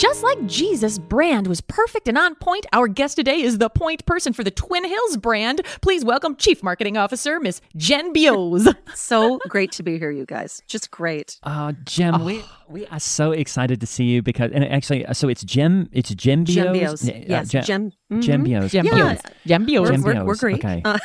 just 0.00 0.22
like 0.22 0.46
Jesus' 0.46 0.98
brand 0.98 1.46
was 1.46 1.60
perfect 1.60 2.08
and 2.08 2.16
on 2.16 2.34
point, 2.36 2.64
our 2.72 2.88
guest 2.88 3.16
today 3.16 3.42
is 3.42 3.58
the 3.58 3.68
point 3.68 4.06
person 4.06 4.32
for 4.32 4.42
the 4.42 4.50
Twin 4.50 4.82
Hills 4.82 5.18
brand. 5.18 5.60
Please 5.82 6.06
welcome 6.06 6.36
Chief 6.36 6.62
Marketing 6.62 6.96
Officer 6.96 7.38
Miss 7.38 7.60
Jen 7.76 8.14
Billos. 8.14 8.74
so 8.94 9.38
great 9.50 9.72
to 9.72 9.82
be 9.82 9.98
here, 9.98 10.10
you 10.10 10.24
guys. 10.24 10.62
Just 10.66 10.90
great. 10.90 11.38
Oh, 11.42 11.72
Jim, 11.84 12.24
we 12.24 12.42
we 12.66 12.86
are 12.86 13.00
so 13.00 13.32
excited 13.32 13.80
to 13.80 13.86
see 13.86 14.04
you 14.04 14.22
because, 14.22 14.52
and 14.54 14.64
actually, 14.64 15.04
uh, 15.04 15.12
so 15.12 15.28
it's 15.28 15.42
Jim, 15.44 15.90
it's 15.92 16.08
Jim 16.14 16.46
Billos. 16.46 16.72
Gembios. 16.72 17.08
Uh, 17.10 17.24
Yes, 17.28 17.48
Jim, 17.50 17.62
Gem. 17.64 17.92
mhm. 18.12 18.22
Jim 18.22 18.44
Billos. 18.44 18.70
Jen 18.70 18.84
Yeah. 18.86 18.92
Billos. 18.92 19.20
Jen 19.46 19.66
Billos. 19.66 19.80
We're, 19.80 19.92
Gem 19.92 20.02
we're, 20.02 20.24
we're 20.28 20.36
great. 20.36 20.64
okay. 20.64 20.80
Uh, 20.84 20.98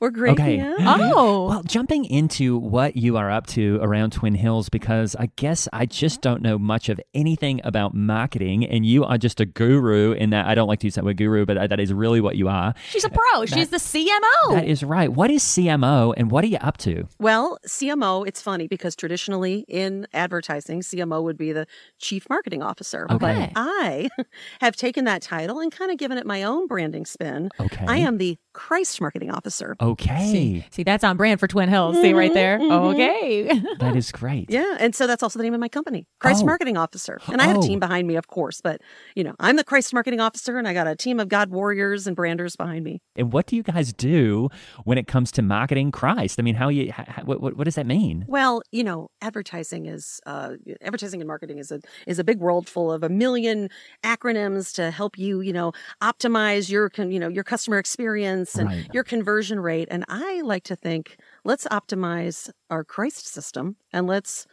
we're 0.00 0.10
great. 0.10 0.32
Okay. 0.32 0.56
Yeah. 0.56 0.74
Oh. 1.14 1.48
Well, 1.48 1.62
jumping 1.64 2.04
into 2.06 2.56
what 2.56 2.96
you 2.96 3.16
are 3.18 3.30
up 3.30 3.46
to 3.48 3.78
around 3.82 4.12
Twin 4.14 4.34
Hills, 4.34 4.68
because 4.68 5.14
I 5.18 5.26
guess 5.36 5.68
I 5.72 5.86
just 5.86 6.22
don't 6.22 6.40
know 6.42 6.58
much 6.58 6.88
of 6.88 6.98
anything 7.14 7.60
about 7.62 7.94
marketing, 7.94 8.31
and 8.40 8.86
you 8.86 9.04
are 9.04 9.18
just 9.18 9.40
a 9.40 9.44
guru 9.46 10.12
in 10.12 10.30
that. 10.30 10.46
I 10.46 10.54
don't 10.54 10.68
like 10.68 10.80
to 10.80 10.86
use 10.86 10.94
that 10.94 11.04
word 11.04 11.16
guru, 11.16 11.44
but 11.44 11.68
that 11.68 11.78
is 11.80 11.92
really 11.92 12.20
what 12.20 12.36
you 12.36 12.48
are. 12.48 12.74
She's 12.90 13.04
a 13.04 13.10
pro. 13.10 13.46
She's 13.46 13.68
the 13.70 13.76
CMO. 13.76 14.54
That 14.54 14.66
is 14.66 14.82
right. 14.82 15.10
What 15.12 15.30
is 15.30 15.42
CMO, 15.42 16.14
and 16.16 16.30
what 16.30 16.44
are 16.44 16.48
you 16.48 16.58
up 16.58 16.76
to? 16.78 17.06
Well, 17.20 17.58
CMO, 17.66 18.26
it's 18.26 18.40
funny 18.40 18.66
because 18.68 18.96
traditionally 18.96 19.64
in 19.68 20.06
advertising, 20.14 20.80
CMO 20.80 21.22
would 21.22 21.36
be 21.36 21.52
the 21.52 21.66
chief 21.98 22.28
marketing 22.30 22.62
officer. 22.62 23.06
Okay. 23.10 23.50
But 23.54 23.60
I 23.60 24.08
have 24.60 24.76
taken 24.76 25.04
that 25.04 25.22
title 25.22 25.60
and 25.60 25.70
kind 25.70 25.90
of 25.90 25.98
given 25.98 26.18
it 26.18 26.26
my 26.26 26.42
own 26.42 26.66
branding 26.66 27.04
spin. 27.06 27.50
Okay. 27.60 27.84
I 27.86 27.98
am 27.98 28.18
the 28.18 28.38
Christ 28.54 29.00
marketing 29.00 29.30
officer. 29.30 29.76
Okay, 29.80 30.30
See, 30.30 30.64
see, 30.70 30.82
that's 30.82 31.04
on 31.04 31.16
brand 31.16 31.40
for 31.40 31.46
Twin 31.46 31.68
Hills. 31.68 31.96
See 32.00 32.12
right 32.12 32.32
there? 32.34 32.58
Mm-hmm, 32.58 32.70
mm-hmm. 32.72 32.94
Okay. 32.94 33.62
that 33.80 33.96
is 33.96 34.12
great. 34.12 34.50
Yeah, 34.50 34.76
and 34.78 34.94
so 34.94 35.06
that's 35.06 35.22
also 35.22 35.38
the 35.38 35.42
name 35.42 35.54
of 35.54 35.60
my 35.60 35.68
company, 35.68 36.06
Christ 36.20 36.42
Oh. 36.42 36.46
Marketing 36.46 36.76
Officer. 36.76 37.18
And 37.28 37.40
I 37.40 37.46
have 37.46 37.56
Oh. 37.56 37.60
a 37.60 37.66
team 37.66 37.78
behind 37.80 38.06
me, 38.08 38.16
of 38.16 38.21
course, 38.28 38.60
but 38.60 38.80
you 39.14 39.24
know, 39.24 39.34
I'm 39.40 39.56
the 39.56 39.64
Christ 39.64 39.92
Marketing 39.92 40.20
Officer 40.20 40.58
and 40.58 40.66
I 40.68 40.74
got 40.74 40.86
a 40.86 40.96
team 40.96 41.20
of 41.20 41.28
God 41.28 41.50
warriors 41.50 42.06
and 42.06 42.16
branders 42.16 42.56
behind 42.56 42.84
me. 42.84 43.00
And 43.16 43.32
what 43.32 43.46
do 43.46 43.56
you 43.56 43.62
guys 43.62 43.92
do 43.92 44.48
when 44.84 44.98
it 44.98 45.06
comes 45.06 45.30
to 45.32 45.42
marketing 45.42 45.90
Christ? 45.92 46.38
I 46.38 46.42
mean, 46.42 46.54
how 46.54 46.68
you? 46.68 46.92
How, 46.92 47.22
what, 47.24 47.40
what 47.40 47.56
what 47.56 47.64
does 47.64 47.74
that 47.74 47.86
mean? 47.86 48.24
Well, 48.28 48.62
you 48.70 48.84
know, 48.84 49.10
advertising 49.20 49.86
is 49.86 50.20
uh, 50.26 50.52
advertising 50.80 51.20
and 51.20 51.28
marketing 51.28 51.58
is 51.58 51.70
a 51.70 51.80
is 52.06 52.18
a 52.18 52.24
big 52.24 52.38
world 52.38 52.68
full 52.68 52.92
of 52.92 53.02
a 53.02 53.08
million 53.08 53.68
acronyms 54.04 54.74
to 54.74 54.90
help 54.90 55.18
you, 55.18 55.40
you 55.40 55.52
know, 55.52 55.72
optimize 56.02 56.70
your 56.70 56.90
you 56.96 57.18
know 57.18 57.28
your 57.28 57.44
customer 57.44 57.78
experience 57.78 58.56
and 58.56 58.68
Right. 58.68 58.86
your 58.92 59.04
conversion 59.04 59.60
rate. 59.60 59.88
And 59.90 60.04
I 60.08 60.40
like 60.42 60.64
to 60.64 60.76
think, 60.76 61.16
let's 61.44 61.66
optimize 61.68 62.50
our 62.70 62.84
Christ 62.84 63.26
system 63.26 63.76
and 63.92 64.06
let's 64.06 64.46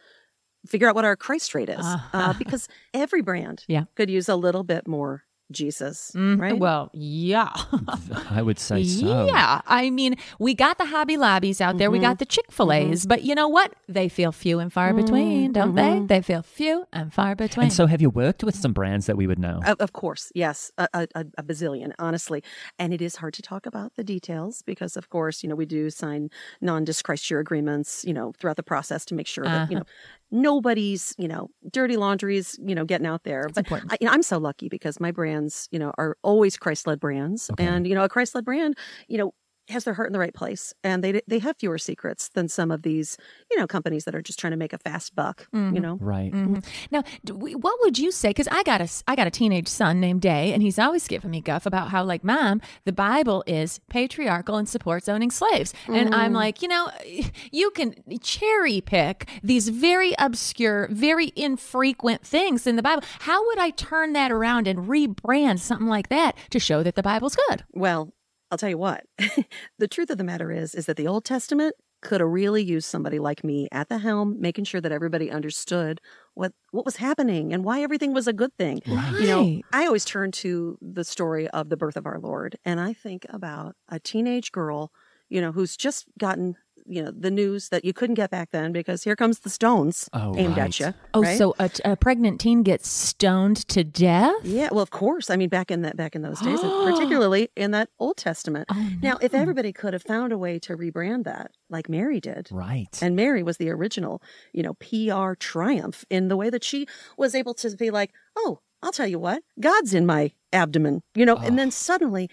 figure 0.66 0.88
out 0.88 0.94
what 0.94 1.04
our 1.04 1.16
Christ 1.16 1.54
rate 1.54 1.68
is, 1.68 1.84
uh, 2.12 2.34
because 2.38 2.68
every 2.94 3.22
brand 3.22 3.64
Yeah. 3.68 3.84
could 3.94 4.10
use 4.10 4.28
a 4.28 4.36
little 4.36 4.62
bit 4.64 4.86
more 4.86 5.24
Jesus, 5.50 6.12
Mm, 6.14 6.40
right? 6.40 6.58
Well, 6.58 6.90
yeah. 6.92 7.50
I 8.30 8.42
would 8.42 8.58
say 8.58 8.84
so. 8.84 9.26
Yeah. 9.26 9.60
I 9.66 9.90
mean, 9.90 10.16
we 10.38 10.54
got 10.54 10.78
the 10.78 10.86
Hobby 10.86 11.16
Lobbies 11.16 11.60
out 11.60 11.78
there. 11.78 11.90
We 11.90 11.98
mm-hmm. 11.98 12.06
got 12.06 12.18
the 12.18 12.26
Chick 12.26 12.52
fil 12.52 12.72
A's. 12.72 13.00
Mm-hmm. 13.02 13.08
But 13.08 13.22
you 13.24 13.34
know 13.34 13.48
what? 13.48 13.74
They 13.88 14.08
feel 14.08 14.32
few 14.32 14.58
and 14.58 14.72
far 14.72 14.92
between, 14.92 15.52
mm-hmm. 15.52 15.52
don't 15.52 15.74
they? 15.74 16.00
They 16.06 16.22
feel 16.22 16.42
few 16.42 16.86
and 16.92 17.12
far 17.12 17.34
between. 17.34 17.64
And 17.64 17.72
so, 17.72 17.86
have 17.86 18.00
you 18.00 18.10
worked 18.10 18.44
with 18.44 18.54
some 18.54 18.72
brands 18.72 19.06
that 19.06 19.16
we 19.16 19.26
would 19.26 19.38
know? 19.38 19.60
Of, 19.66 19.78
of 19.80 19.92
course, 19.92 20.30
yes, 20.34 20.70
a, 20.78 20.88
a, 20.94 21.08
a 21.14 21.24
a 21.40 21.42
bazillion, 21.42 21.92
honestly. 21.98 22.42
And 22.78 22.92
it 22.92 23.02
is 23.02 23.16
hard 23.16 23.34
to 23.34 23.42
talk 23.42 23.66
about 23.66 23.96
the 23.96 24.04
details 24.04 24.62
because, 24.62 24.96
of 24.96 25.08
course, 25.10 25.42
you 25.42 25.48
know, 25.48 25.56
we 25.56 25.66
do 25.66 25.90
sign 25.90 26.30
non-disclosure 26.60 27.40
agreements, 27.40 28.04
you 28.06 28.14
know, 28.14 28.32
throughout 28.38 28.56
the 28.56 28.62
process 28.62 29.04
to 29.06 29.14
make 29.14 29.26
sure 29.26 29.44
that, 29.44 29.70
you 29.70 29.76
uh-huh. 29.76 29.84
know, 30.30 30.40
nobody's, 30.42 31.14
you 31.18 31.26
know, 31.26 31.50
dirty 31.70 31.96
laundries, 31.96 32.58
you 32.62 32.74
know, 32.74 32.84
getting 32.84 33.06
out 33.06 33.24
there. 33.24 33.48
but 33.48 33.58
important. 33.58 33.92
I, 33.92 33.96
you 34.00 34.06
know, 34.06 34.12
I'm 34.12 34.22
so 34.22 34.38
lucky 34.38 34.68
because 34.68 35.00
my 35.00 35.10
brands, 35.40 35.68
you 35.70 35.78
know, 35.78 35.92
are 35.98 36.16
always 36.22 36.56
Christ-led 36.56 37.00
brands. 37.00 37.50
Okay. 37.50 37.64
And, 37.64 37.86
you 37.86 37.94
know, 37.94 38.04
a 38.04 38.08
Christ-led 38.08 38.44
brand, 38.44 38.76
you 39.08 39.18
know, 39.18 39.34
has 39.70 39.84
their 39.84 39.94
heart 39.94 40.08
in 40.08 40.12
the 40.12 40.18
right 40.18 40.34
place 40.34 40.74
and 40.84 41.02
they 41.02 41.20
they 41.26 41.38
have 41.38 41.56
fewer 41.58 41.78
secrets 41.78 42.28
than 42.30 42.48
some 42.48 42.70
of 42.70 42.82
these 42.82 43.16
you 43.50 43.58
know 43.58 43.66
companies 43.66 44.04
that 44.04 44.14
are 44.14 44.22
just 44.22 44.38
trying 44.38 44.50
to 44.52 44.56
make 44.56 44.72
a 44.72 44.78
fast 44.78 45.14
buck 45.14 45.46
you 45.52 45.80
know 45.80 45.96
Right. 46.00 46.32
Mhm. 46.32 46.64
Now, 46.90 47.02
we- 47.32 47.54
what 47.54 47.76
would 47.82 47.98
you 47.98 48.10
say? 48.10 48.30
Because 48.30 48.48
I 48.50 48.62
got 48.62 48.80
a 48.80 48.84
s- 48.84 49.02
I 49.06 49.14
got 49.16 49.26
a 49.26 49.30
teenage 49.30 49.68
son 49.68 50.00
named 50.00 50.20
Day, 50.22 50.52
and 50.52 50.62
he's 50.62 50.78
always 50.78 51.06
giving 51.08 51.30
me 51.30 51.40
guff 51.40 51.66
about 51.66 51.88
how, 51.88 52.02
like, 52.04 52.22
Mom, 52.24 52.60
the 52.84 52.92
Bible 52.92 53.42
is 53.46 53.80
patriarchal 53.88 54.56
and 54.56 54.68
supports 54.68 55.08
owning 55.08 55.30
slaves, 55.30 55.72
and 55.88 56.14
I'm 56.14 56.32
like, 56.32 56.62
you 56.62 56.68
know, 56.68 56.90
you 57.52 57.70
can 57.72 57.94
cherry 58.22 58.80
pick 58.80 59.28
these 59.42 59.68
very 59.68 60.14
obscure, 60.18 60.88
very 60.90 61.32
infrequent 61.36 62.22
things 62.22 62.66
in 62.66 62.76
the 62.76 62.82
Bible. 62.82 63.02
How 63.20 63.44
would 63.46 63.58
I 63.58 63.70
turn 63.70 64.12
that 64.14 64.32
around 64.32 64.66
and 64.66 64.88
rebrand 64.88 65.58
something 65.60 65.86
like 65.88 66.08
that 66.08 66.36
to 66.50 66.58
show 66.58 66.82
that 66.82 66.94
the 66.94 67.02
Bible's 67.02 67.36
good? 67.48 67.64
Well, 67.72 68.12
I'll 68.50 68.58
tell 68.58 68.68
you 68.68 68.78
what. 68.78 69.04
the 69.78 69.88
truth 69.88 70.10
of 70.10 70.18
the 70.18 70.24
matter 70.24 70.50
is 70.50 70.74
is 70.74 70.86
that 70.86 70.96
the 70.96 71.06
Old 71.06 71.24
Testament 71.24 71.74
could 72.02 72.20
have 72.20 72.30
really 72.30 72.62
used 72.62 72.88
somebody 72.88 73.18
like 73.18 73.44
me 73.44 73.68
at 73.72 73.88
the 73.88 73.98
helm, 73.98 74.40
making 74.40 74.64
sure 74.64 74.80
that 74.80 74.92
everybody 74.92 75.30
understood 75.30 76.00
what 76.34 76.52
what 76.70 76.84
was 76.84 76.96
happening 76.96 77.52
and 77.52 77.64
why 77.64 77.82
everything 77.82 78.12
was 78.12 78.26
a 78.26 78.32
good 78.32 78.56
thing. 78.56 78.80
You 79.20 79.26
know, 79.26 79.60
I 79.72 79.86
always 79.86 80.04
turn 80.04 80.32
to 80.32 80.78
the 80.80 81.04
story 81.04 81.48
of 81.48 81.68
the 81.68 81.76
birth 81.76 81.96
of 81.96 82.06
our 82.06 82.18
Lord, 82.18 82.56
and 82.64 82.80
I 82.80 82.92
think 82.92 83.26
about 83.28 83.76
a 83.88 84.00
teenage 84.00 84.50
girl, 84.50 84.90
you 85.28 85.40
know, 85.40 85.52
who's 85.52 85.76
just 85.76 86.06
gotten 86.18 86.56
you 86.90 87.02
know 87.02 87.12
the 87.16 87.30
news 87.30 87.68
that 87.68 87.84
you 87.84 87.92
couldn't 87.92 88.16
get 88.16 88.30
back 88.30 88.50
then 88.50 88.72
because 88.72 89.04
here 89.04 89.14
comes 89.16 89.38
the 89.40 89.48
stones 89.50 90.08
Oh, 90.12 90.34
aimed 90.36 90.56
right. 90.56 90.66
at 90.66 90.80
you. 90.80 90.94
Oh, 91.14 91.22
right? 91.22 91.38
so 91.38 91.54
a, 91.58 91.70
a 91.84 91.96
pregnant 91.96 92.40
teen 92.40 92.62
gets 92.62 92.88
stoned 92.88 93.58
to 93.68 93.84
death? 93.84 94.34
Yeah, 94.42 94.68
well, 94.72 94.80
of 94.82 94.90
course. 94.90 95.30
I 95.30 95.36
mean, 95.36 95.48
back 95.48 95.70
in 95.70 95.82
that 95.82 95.96
back 95.96 96.16
in 96.16 96.22
those 96.22 96.40
days, 96.40 96.60
particularly 96.84 97.48
in 97.56 97.70
that 97.70 97.88
Old 97.98 98.16
Testament. 98.16 98.66
Oh, 98.72 98.90
Now, 99.02 99.16
if 99.20 99.32
everybody 99.34 99.72
could 99.72 99.92
have 99.92 100.02
found 100.02 100.32
a 100.32 100.38
way 100.38 100.58
to 100.60 100.76
rebrand 100.76 101.24
that, 101.24 101.52
like 101.68 101.88
Mary 101.88 102.20
did, 102.20 102.48
Right. 102.50 102.98
and 103.00 103.14
Mary 103.14 103.42
was 103.42 103.56
the 103.58 103.70
original, 103.70 104.20
you 104.52 104.62
know, 104.62 104.74
PR 104.74 105.34
triumph 105.34 106.04
in 106.10 106.28
the 106.28 106.36
way 106.36 106.50
that 106.50 106.64
she 106.64 106.86
was 107.16 107.34
able 107.34 107.54
to 107.54 107.70
be 107.76 107.90
like, 107.90 108.10
"Oh, 108.36 108.60
I'll 108.82 108.92
tell 108.92 109.06
you 109.06 109.18
what, 109.18 109.42
God's 109.60 109.94
in 109.94 110.06
my 110.06 110.32
abdomen," 110.52 111.02
you 111.14 111.24
know, 111.24 111.36
and 111.36 111.56
then 111.58 111.70
suddenly, 111.70 112.28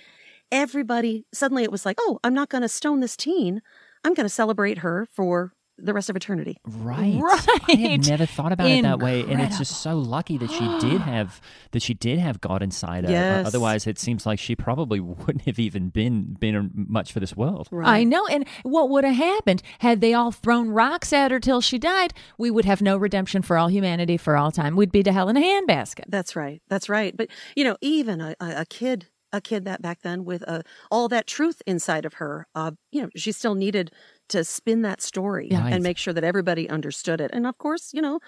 everybody 0.51 1.25
suddenly 1.33 1.63
it 1.63 1.71
was 1.71 1.85
like, 1.85 1.97
"Oh, 1.99 2.19
I'm 2.23 2.33
not 2.33 2.49
going 2.49 2.61
to 2.63 2.69
stone 2.69 2.99
this 2.99 3.15
teen. 3.17 3.61
I'm 4.07 4.13
going 4.13 4.25
to 4.25 4.29
celebrate 4.33 4.79
her 4.79 5.07
for 5.13 5.53
the 5.79 5.93
rest 5.93 6.09
of 6.09 6.15
eternity." 6.15 6.57
Right. 6.65 7.13
I 7.15 7.19
Right. 7.67 7.79
had 7.91 8.07
never 8.07 8.25
thought 8.25 8.51
about 8.51 8.67
it 8.67 8.81
that 8.81 8.97
way, 8.99 9.21
and 9.21 9.39
it's 9.39 9.59
just 9.59 9.81
so 9.83 9.97
lucky 9.99 10.37
that 10.39 10.49
she 10.49 10.65
did 10.79 11.01
have 11.13 11.39
that 11.71 11.83
she 11.83 11.93
did 11.93 12.17
have 12.17 12.41
God 12.41 12.63
inside 12.63 13.03
her. 13.05 13.11
Yes. 13.11 13.45
Otherwise, 13.45 13.85
it 13.85 13.99
seems 13.99 14.25
like 14.25 14.39
she 14.39 14.55
probably 14.55 14.99
wouldn't 15.21 15.43
have 15.45 15.59
even 15.59 15.89
been 15.89 16.33
been 16.39 16.55
um, 16.55 16.71
much 16.89 17.11
for 17.13 17.19
this 17.19 17.35
world. 17.37 17.67
Right. 17.69 17.87
I 17.87 18.03
know. 18.03 18.25
And 18.25 18.47
what 18.63 18.89
would 18.89 19.03
have 19.03 19.15
happened 19.15 19.61
had 19.79 20.01
they 20.01 20.13
all 20.15 20.31
thrown 20.31 20.69
rocks 20.69 21.13
at 21.13 21.29
her 21.29 21.39
till 21.39 21.61
she 21.61 21.77
died? 21.77 22.11
We 22.39 22.49
would 22.49 22.65
have 22.65 22.81
no 22.81 22.97
redemption 22.97 23.43
for 23.43 23.55
all 23.55 23.67
humanity 23.69 24.17
for 24.17 24.35
all 24.35 24.51
time. 24.51 24.75
We'd 24.75 24.91
be 24.91 25.03
to 25.03 25.11
hell 25.11 25.29
in 25.29 25.37
a 25.37 25.41
handbasket. 25.41 26.05
That's 26.07 26.35
right. 26.35 26.59
That's 26.69 26.89
right. 26.89 27.15
But 27.15 27.27
you 27.55 27.63
know, 27.63 27.77
even 27.81 28.19
a, 28.19 28.35
a, 28.39 28.61
a 28.61 28.65
kid, 28.65 29.09
a 29.33 29.41
kid 29.41 29.65
that 29.65 29.81
back 29.81 30.01
then 30.03 30.23
with 30.25 30.43
uh, 30.47 30.61
all 30.89 31.07
that 31.09 31.27
truth 31.27 31.61
inside 31.67 32.05
of 32.05 32.15
her, 32.15 32.47
uh, 32.55 32.71
you 32.91 33.01
know, 33.01 33.09
she 33.15 33.31
still 33.31 33.55
needed 33.55 33.91
to 34.29 34.43
spin 34.43 34.81
that 34.83 35.01
story 35.01 35.49
Right. 35.51 35.73
and 35.73 35.83
make 35.83 35.97
sure 35.97 36.13
that 36.13 36.23
everybody 36.23 36.69
understood 36.69 37.21
it. 37.21 37.31
And 37.33 37.45
of 37.47 37.57
course, 37.57 37.93
you 37.93 38.01
know, 38.01 38.19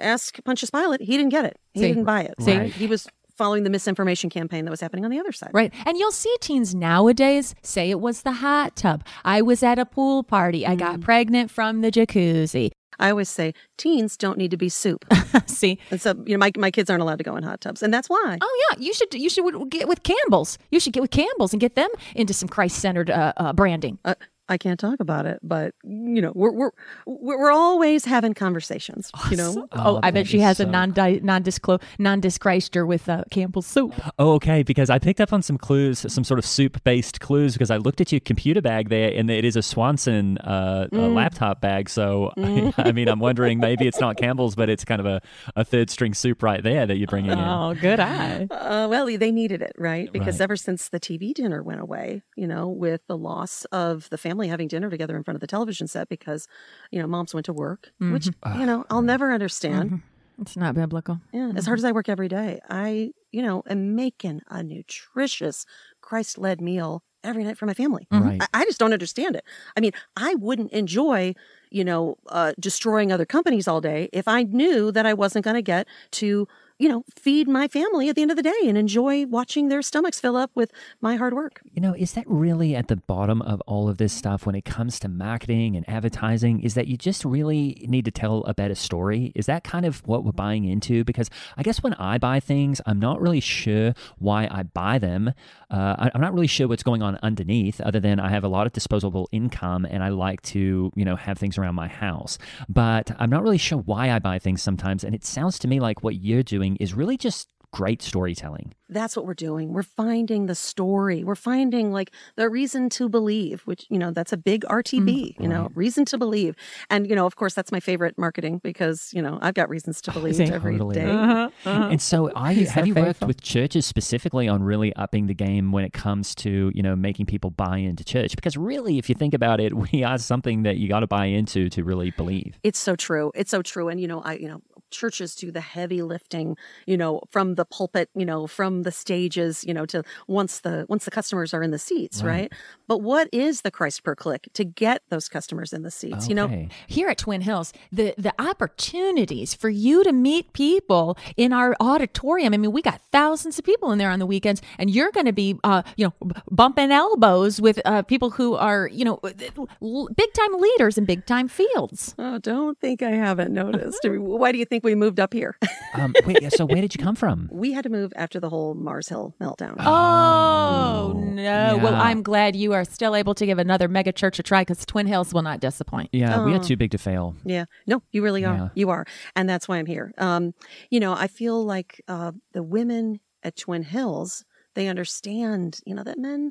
ask 0.00 0.38
Pontius 0.44 0.70
Pilate, 0.70 1.00
he 1.02 1.16
didn't 1.16 1.30
get 1.30 1.44
it. 1.44 1.58
He 1.72 1.80
See. 1.80 1.88
didn't 1.88 2.04
buy 2.04 2.22
it. 2.22 2.34
See. 2.40 2.56
Right. 2.56 2.72
He 2.72 2.86
was 2.86 3.06
following 3.36 3.64
the 3.64 3.70
misinformation 3.70 4.30
campaign 4.30 4.64
that 4.64 4.70
was 4.70 4.80
happening 4.80 5.04
on 5.04 5.10
the 5.10 5.18
other 5.18 5.32
side. 5.32 5.50
Right. 5.52 5.72
And 5.86 5.96
you'll 5.98 6.12
see 6.12 6.32
teens 6.40 6.72
nowadays 6.72 7.54
say 7.62 7.90
it 7.90 7.98
was 8.00 8.22
the 8.22 8.30
hot 8.32 8.76
tub. 8.76 9.04
I 9.24 9.42
was 9.42 9.62
at 9.64 9.76
a 9.78 9.84
pool 9.84 10.22
party. 10.22 10.64
I 10.64 10.76
got 10.76 11.00
pregnant 11.00 11.50
from 11.50 11.80
the 11.80 11.90
jacuzzi. 11.90 12.70
I 12.98 13.10
always 13.10 13.28
say 13.28 13.54
teens 13.76 14.16
don't 14.16 14.38
need 14.38 14.50
to 14.50 14.56
be 14.56 14.68
soup. 14.68 15.04
see? 15.46 15.78
and 15.90 16.00
so, 16.00 16.14
you 16.26 16.34
know, 16.34 16.38
my, 16.38 16.52
my 16.56 16.70
kids 16.70 16.90
aren't 16.90 17.02
allowed 17.02 17.18
to 17.18 17.24
go 17.24 17.36
in 17.36 17.42
hot 17.42 17.60
tubs. 17.60 17.82
And 17.82 17.92
that's 17.92 18.08
why. 18.08 18.38
Oh 18.40 18.66
yeah, 18.70 18.78
you 18.78 18.92
should 18.94 19.14
you 19.14 19.28
should 19.28 19.70
get 19.70 19.88
with 19.88 20.02
Campbell's. 20.02 20.58
You 20.70 20.80
should 20.80 20.92
get 20.92 21.00
with 21.00 21.10
Campbell's 21.10 21.52
and 21.52 21.60
get 21.60 21.74
them 21.74 21.90
into 22.14 22.32
some 22.32 22.48
Christ-centered 22.48 23.10
uh, 23.10 23.32
uh, 23.36 23.52
branding. 23.52 23.98
Uh, 24.04 24.14
I 24.48 24.58
can't 24.58 24.78
talk 24.78 25.00
about 25.00 25.26
it, 25.26 25.38
but 25.42 25.74
you 25.84 26.20
know, 26.20 26.32
we're 26.34 26.52
we're 26.52 26.70
we're 27.06 27.38
we're 27.38 27.50
always 27.52 28.04
having 28.04 28.34
conversations. 28.34 29.10
You 29.30 29.36
know, 29.36 29.66
Oh, 29.72 30.00
I 30.02 30.10
bet 30.10 30.26
she 30.26 30.38
is 30.38 30.42
has 30.44 30.60
a 30.60 30.66
non 30.66 30.92
non 30.96 31.42
disclose 31.42 31.80
non 31.98 32.20
dischristr 32.20 32.86
with 32.86 33.08
uh, 33.08 33.24
Campbell's 33.30 33.66
soup. 33.66 33.94
Oh, 34.18 34.32
okay. 34.34 34.62
Because 34.62 34.90
I 34.90 34.98
picked 34.98 35.20
up 35.20 35.32
on 35.32 35.40
some 35.42 35.56
clues, 35.58 36.04
some 36.12 36.24
sort 36.24 36.38
of 36.38 36.44
soup-based 36.46 37.20
clues, 37.20 37.54
because 37.54 37.70
I 37.70 37.76
looked 37.78 38.00
at 38.00 38.12
your 38.12 38.20
computer 38.20 38.60
bag 38.60 38.88
there, 38.90 39.10
and 39.14 39.30
it 39.30 39.44
is 39.44 39.56
a 39.56 39.62
Swanson 39.62 40.36
uh, 40.38 40.88
a 40.92 40.96
laptop 40.96 41.60
bag. 41.60 41.88
So, 41.88 42.32
I 42.76 42.92
mean, 42.92 43.08
I'm 43.08 43.20
wondering 43.20 43.60
maybe 43.60 43.86
it's 43.86 44.00
not 44.00 44.16
Campbell's, 44.16 44.54
but 44.54 44.68
it's 44.68 44.84
kind 44.84 45.00
of 45.00 45.06
a, 45.06 45.20
a 45.56 45.64
third-string 45.64 46.12
soup 46.14 46.42
right 46.42 46.62
there 46.62 46.86
that 46.86 46.96
you're 46.96 47.06
bringing 47.06 47.32
in. 47.32 47.38
Oh, 47.38 47.74
good 47.80 48.00
eye. 48.00 48.46
Uh, 48.50 48.88
well, 48.90 49.06
they 49.06 49.30
needed 49.32 49.62
it, 49.62 49.72
right? 49.78 50.12
Because 50.12 50.34
Right. 50.40 50.44
ever 50.44 50.56
since 50.56 50.88
the 50.88 50.98
TV 51.00 51.32
dinner 51.32 51.62
went 51.62 51.80
away, 51.80 52.22
you 52.36 52.46
know, 52.46 52.68
with 52.68 53.00
the 53.06 53.16
loss 53.16 53.64
of 53.66 54.08
the 54.10 54.18
family 54.18 54.33
having 54.42 54.68
dinner 54.68 54.90
together 54.90 55.16
in 55.16 55.22
front 55.22 55.36
of 55.36 55.40
the 55.40 55.46
television 55.46 55.86
set 55.86 56.08
because, 56.08 56.46
you 56.90 57.00
know, 57.00 57.06
moms 57.06 57.34
went 57.34 57.46
to 57.46 57.52
work, 57.52 57.92
which, 57.98 58.26
mm-hmm. 58.26 58.60
you 58.60 58.66
know, 58.66 58.84
I'll 58.90 59.02
never 59.02 59.32
understand. 59.32 59.90
Mm-hmm. 59.90 60.42
It's 60.42 60.56
not 60.56 60.74
biblical. 60.74 61.20
Yeah. 61.32 61.52
As 61.54 61.66
hard 61.66 61.78
mm-hmm. 61.78 61.86
as 61.86 61.90
I 61.90 61.92
work 61.92 62.08
every 62.08 62.28
day, 62.28 62.60
I, 62.68 63.12
you 63.30 63.42
know, 63.42 63.62
am 63.68 63.94
making 63.94 64.42
a 64.48 64.62
nutritious, 64.62 65.64
Christ 66.00 66.38
led 66.38 66.60
meal 66.60 67.04
every 67.22 67.44
night 67.44 67.56
for 67.56 67.66
my 67.66 67.74
family. 67.74 68.06
Right. 68.10 68.42
I, 68.42 68.62
I 68.62 68.64
just 68.64 68.78
don't 68.78 68.92
understand 68.92 69.36
it. 69.36 69.44
I 69.76 69.80
mean, 69.80 69.92
I 70.16 70.34
wouldn't 70.34 70.72
enjoy, 70.72 71.34
you 71.70 71.84
know, 71.84 72.18
uh, 72.28 72.52
destroying 72.60 73.12
other 73.12 73.24
companies 73.24 73.66
all 73.66 73.80
day 73.80 74.08
if 74.12 74.28
I 74.28 74.42
knew 74.42 74.92
that 74.92 75.06
I 75.06 75.14
wasn't 75.14 75.44
going 75.44 75.54
to 75.54 75.62
get 75.62 75.86
to, 76.12 76.46
you 76.78 76.88
know, 76.88 77.04
feed 77.14 77.46
my 77.46 77.68
family 77.68 78.08
at 78.08 78.16
the 78.16 78.22
end 78.22 78.32
of 78.32 78.36
the 78.36 78.42
day 78.42 78.60
and 78.64 78.76
enjoy 78.76 79.24
watching 79.26 79.68
their 79.68 79.80
stomachs 79.80 80.18
fill 80.18 80.36
up 80.36 80.50
with 80.54 80.72
my 81.00 81.14
hard 81.14 81.32
work. 81.32 81.60
You 81.72 81.80
know, 81.80 81.94
is 81.96 82.12
that 82.14 82.24
really 82.26 82.74
at 82.74 82.88
the 82.88 82.96
bottom 82.96 83.40
of 83.42 83.60
all 83.62 83.88
of 83.88 83.98
this 83.98 84.12
stuff 84.12 84.44
when 84.44 84.56
it 84.56 84.64
comes 84.64 84.98
to 85.00 85.08
marketing 85.08 85.76
and 85.76 85.88
advertising? 85.88 86.60
Is 86.60 86.74
that 86.74 86.88
you 86.88 86.96
just 86.96 87.24
really 87.24 87.84
need 87.88 88.04
to 88.06 88.10
tell 88.10 88.42
a 88.44 88.54
better 88.54 88.74
story? 88.74 89.30
Is 89.36 89.46
that 89.46 89.62
kind 89.62 89.86
of 89.86 90.06
what 90.06 90.24
we're 90.24 90.32
buying 90.32 90.64
into? 90.64 91.04
Because 91.04 91.30
I 91.56 91.62
guess 91.62 91.80
when 91.82 91.94
I 91.94 92.18
buy 92.18 92.40
things, 92.40 92.80
I'm 92.86 92.98
not 92.98 93.20
really 93.20 93.40
sure 93.40 93.94
why 94.18 94.48
I 94.50 94.64
buy 94.64 94.98
them. 94.98 95.32
Uh, 95.70 96.10
I'm 96.12 96.20
not 96.20 96.34
really 96.34 96.46
sure 96.46 96.66
what's 96.66 96.82
going 96.82 97.02
on 97.02 97.18
underneath, 97.22 97.80
other 97.80 98.00
than 98.00 98.18
I 98.18 98.30
have 98.30 98.44
a 98.44 98.48
lot 98.48 98.66
of 98.66 98.72
disposable 98.72 99.28
income 99.30 99.84
and 99.84 100.02
I 100.02 100.08
like 100.08 100.42
to, 100.42 100.92
you 100.94 101.04
know, 101.04 101.16
have 101.16 101.38
things 101.38 101.56
around 101.56 101.76
my 101.76 101.88
house. 101.88 102.36
But 102.68 103.12
I'm 103.18 103.30
not 103.30 103.42
really 103.42 103.58
sure 103.58 103.78
why 103.78 104.10
I 104.10 104.18
buy 104.18 104.38
things 104.38 104.60
sometimes. 104.60 105.04
And 105.04 105.14
it 105.14 105.24
sounds 105.24 105.58
to 105.60 105.68
me 105.68 105.78
like 105.78 106.02
what 106.02 106.16
you're 106.16 106.42
doing 106.42 106.63
is 106.80 106.94
really 106.94 107.16
just 107.16 107.48
great 107.74 108.00
storytelling. 108.00 108.72
That's 108.88 109.16
what 109.16 109.26
we're 109.26 109.34
doing. 109.34 109.72
We're 109.72 109.82
finding 109.82 110.46
the 110.46 110.54
story. 110.54 111.24
We're 111.24 111.34
finding 111.34 111.90
like 111.90 112.12
the 112.36 112.48
reason 112.48 112.88
to 112.90 113.08
believe, 113.08 113.62
which, 113.62 113.86
you 113.90 113.98
know, 113.98 114.12
that's 114.12 114.32
a 114.32 114.36
big 114.36 114.64
RTB, 114.66 115.04
mm, 115.04 115.40
you 115.40 115.48
know, 115.48 115.72
reason 115.74 116.04
to 116.06 116.18
believe. 116.18 116.54
And, 116.88 117.08
you 117.08 117.16
know, 117.16 117.26
of 117.26 117.34
course, 117.34 117.52
that's 117.52 117.72
my 117.72 117.80
favorite 117.80 118.16
marketing 118.16 118.60
because, 118.62 119.10
you 119.12 119.20
know, 119.20 119.40
I've 119.42 119.54
got 119.54 119.68
reasons 119.68 120.00
to 120.02 120.12
believe 120.18 120.36
See? 120.36 120.44
every 120.44 120.74
Totally. 120.74 120.94
day. 120.94 121.10
Uh-huh, 121.10 121.50
uh-huh. 121.64 121.88
And 121.90 122.00
so, 122.00 122.30
I 122.36 122.54
He's 122.54 122.70
have 122.70 122.84
so 122.84 122.86
you 122.86 122.94
worked 122.94 123.24
with 123.24 123.42
churches 123.42 123.86
specifically 123.86 124.46
on 124.46 124.62
really 124.62 124.94
upping 124.94 125.26
the 125.26 125.34
game 125.34 125.72
when 125.72 125.84
it 125.84 125.92
comes 125.92 126.32
to 126.36 126.70
you 126.72 126.82
know 126.82 126.94
making 126.94 127.26
people 127.26 127.50
buy 127.50 127.78
into 127.78 128.04
church? 128.04 128.36
Because 128.36 128.56
really, 128.56 128.98
if 128.98 129.08
you 129.08 129.16
think 129.16 129.34
about 129.34 129.58
it, 129.58 129.74
we 129.92 130.04
are 130.04 130.18
something 130.18 130.62
that 130.62 130.76
you 130.76 130.88
got 130.88 131.00
to 131.00 131.08
buy 131.08 131.26
into 131.26 131.68
to 131.70 131.82
really 131.82 132.12
believe. 132.12 132.56
It's 132.62 132.78
so 132.78 132.94
true. 132.94 133.32
It's 133.34 133.50
so 133.50 133.62
true. 133.62 133.88
And, 133.88 134.00
you 134.00 134.06
know, 134.06 134.20
I, 134.20 134.34
you 134.34 134.46
know, 134.46 134.60
churches 134.94 135.34
do 135.34 135.50
the 135.50 135.60
heavy 135.60 136.02
lifting, 136.02 136.56
you 136.86 136.96
know, 136.96 137.20
from 137.30 137.54
the 137.56 137.64
pulpit, 137.64 138.08
you 138.14 138.24
know, 138.24 138.46
from 138.46 138.82
the 138.82 138.92
stages, 138.92 139.64
you 139.64 139.74
know, 139.74 139.84
to 139.86 140.02
once 140.26 140.60
the, 140.60 140.86
once 140.88 141.04
the 141.04 141.10
customers 141.10 141.52
are 141.52 141.62
in 141.62 141.70
the 141.70 141.78
seats, 141.78 142.22
right? 142.22 142.52
But 142.86 142.98
what 143.02 143.28
is 143.32 143.62
the 143.62 143.70
Christ 143.70 144.02
per 144.04 144.14
click 144.14 144.48
to 144.54 144.64
get 144.64 145.02
those 145.08 145.28
customers 145.28 145.72
in 145.72 145.82
the 145.82 145.90
seats? 145.90 146.28
You 146.28 146.34
know, 146.34 146.46
Here 146.86 147.08
at 147.08 147.18
Twin 147.18 147.40
Hills, 147.42 147.72
the 147.92 148.14
the 148.16 148.32
opportunities 148.38 149.54
for 149.54 149.68
you 149.68 150.04
to 150.04 150.12
meet 150.12 150.52
people 150.52 151.16
in 151.36 151.52
our 151.52 151.74
auditorium. 151.80 152.54
I 152.54 152.56
mean, 152.56 152.72
we 152.72 152.82
got 152.82 153.00
thousands 153.12 153.58
of 153.58 153.64
people 153.64 153.90
in 153.92 153.98
there 153.98 154.10
on 154.10 154.18
the 154.18 154.26
weekends, 154.26 154.62
and 154.78 154.90
you're 154.90 155.10
going 155.10 155.26
to 155.26 155.32
be, 155.32 155.58
uh, 155.64 155.82
you 155.96 156.06
know, 156.06 156.30
bumping 156.50 156.92
elbows 156.92 157.60
with 157.60 157.80
uh, 157.84 158.02
people 158.02 158.30
who 158.30 158.54
are, 158.54 158.88
you 158.92 159.04
know, 159.04 159.18
big 159.22 160.32
time 160.32 160.60
leaders 160.60 160.98
in 160.98 161.04
big 161.04 161.26
time 161.26 161.48
fields. 161.48 162.14
Oh, 162.18 162.38
don't 162.38 162.78
think 162.78 163.02
I 163.02 163.10
haven't 163.10 163.52
noticed. 163.52 164.00
I 164.04 164.10
mean, 164.10 164.22
Why 164.24 164.52
do 164.52 164.58
you 164.58 164.64
think 164.64 164.83
we 164.84 164.94
moved 164.94 165.18
up 165.20 165.32
here? 165.32 165.56
Um, 165.96 166.12
wait, 166.26 166.52
so 166.52 166.64
where 166.66 166.80
did 166.80 166.92
you 166.92 167.00
come 167.00 167.14
from? 167.14 167.48
we 167.52 167.70
had 167.70 167.84
to 167.84 167.88
move 167.88 168.12
after 168.16 168.40
the 168.40 168.48
whole 168.48 168.74
Mars 168.74 169.08
Hill 169.08 169.32
meltdown. 169.40 169.76
Oh, 169.78 171.12
no! 171.24 171.78
Well. 171.80 171.94
I'm 171.94 172.20
glad 172.24 172.56
you 172.56 172.72
are 172.72 172.84
still 172.84 173.14
able 173.14 173.32
to 173.36 173.46
give 173.46 173.60
another 173.60 173.86
mega 173.86 174.10
church 174.10 174.40
a 174.40 174.42
try 174.42 174.62
because 174.62 174.84
Twin 174.84 175.06
Hills 175.06 175.32
will 175.32 175.42
not 175.42 175.60
disappoint. 175.60 176.10
Yeah, 176.12 176.44
we 176.44 176.52
Oh. 176.52 176.56
are 176.56 176.64
too 176.64 176.76
big 176.76 176.90
to 176.90 176.98
fail. 176.98 177.36
Yeah, 177.44 177.66
no, 177.86 178.02
you 178.10 178.22
really 178.24 178.44
are. 178.44 178.54
Yeah. 178.56 178.68
You 178.74 178.90
are, 178.90 179.06
and 179.36 179.48
that's 179.48 179.68
why 179.68 179.76
I'm 179.78 179.86
here. 179.86 180.12
Um, 180.18 180.52
you 180.90 180.98
know, 180.98 181.14
I 181.14 181.28
feel 181.28 181.64
like 181.64 182.02
uh, 182.08 182.32
the 182.52 182.64
women 182.64 183.20
at 183.44 183.56
Twin 183.56 183.84
Hills 183.84 184.44
they 184.74 184.88
understand, 184.88 185.78
you 185.86 185.94
know, 185.94 186.02
that 186.02 186.18
men 186.18 186.50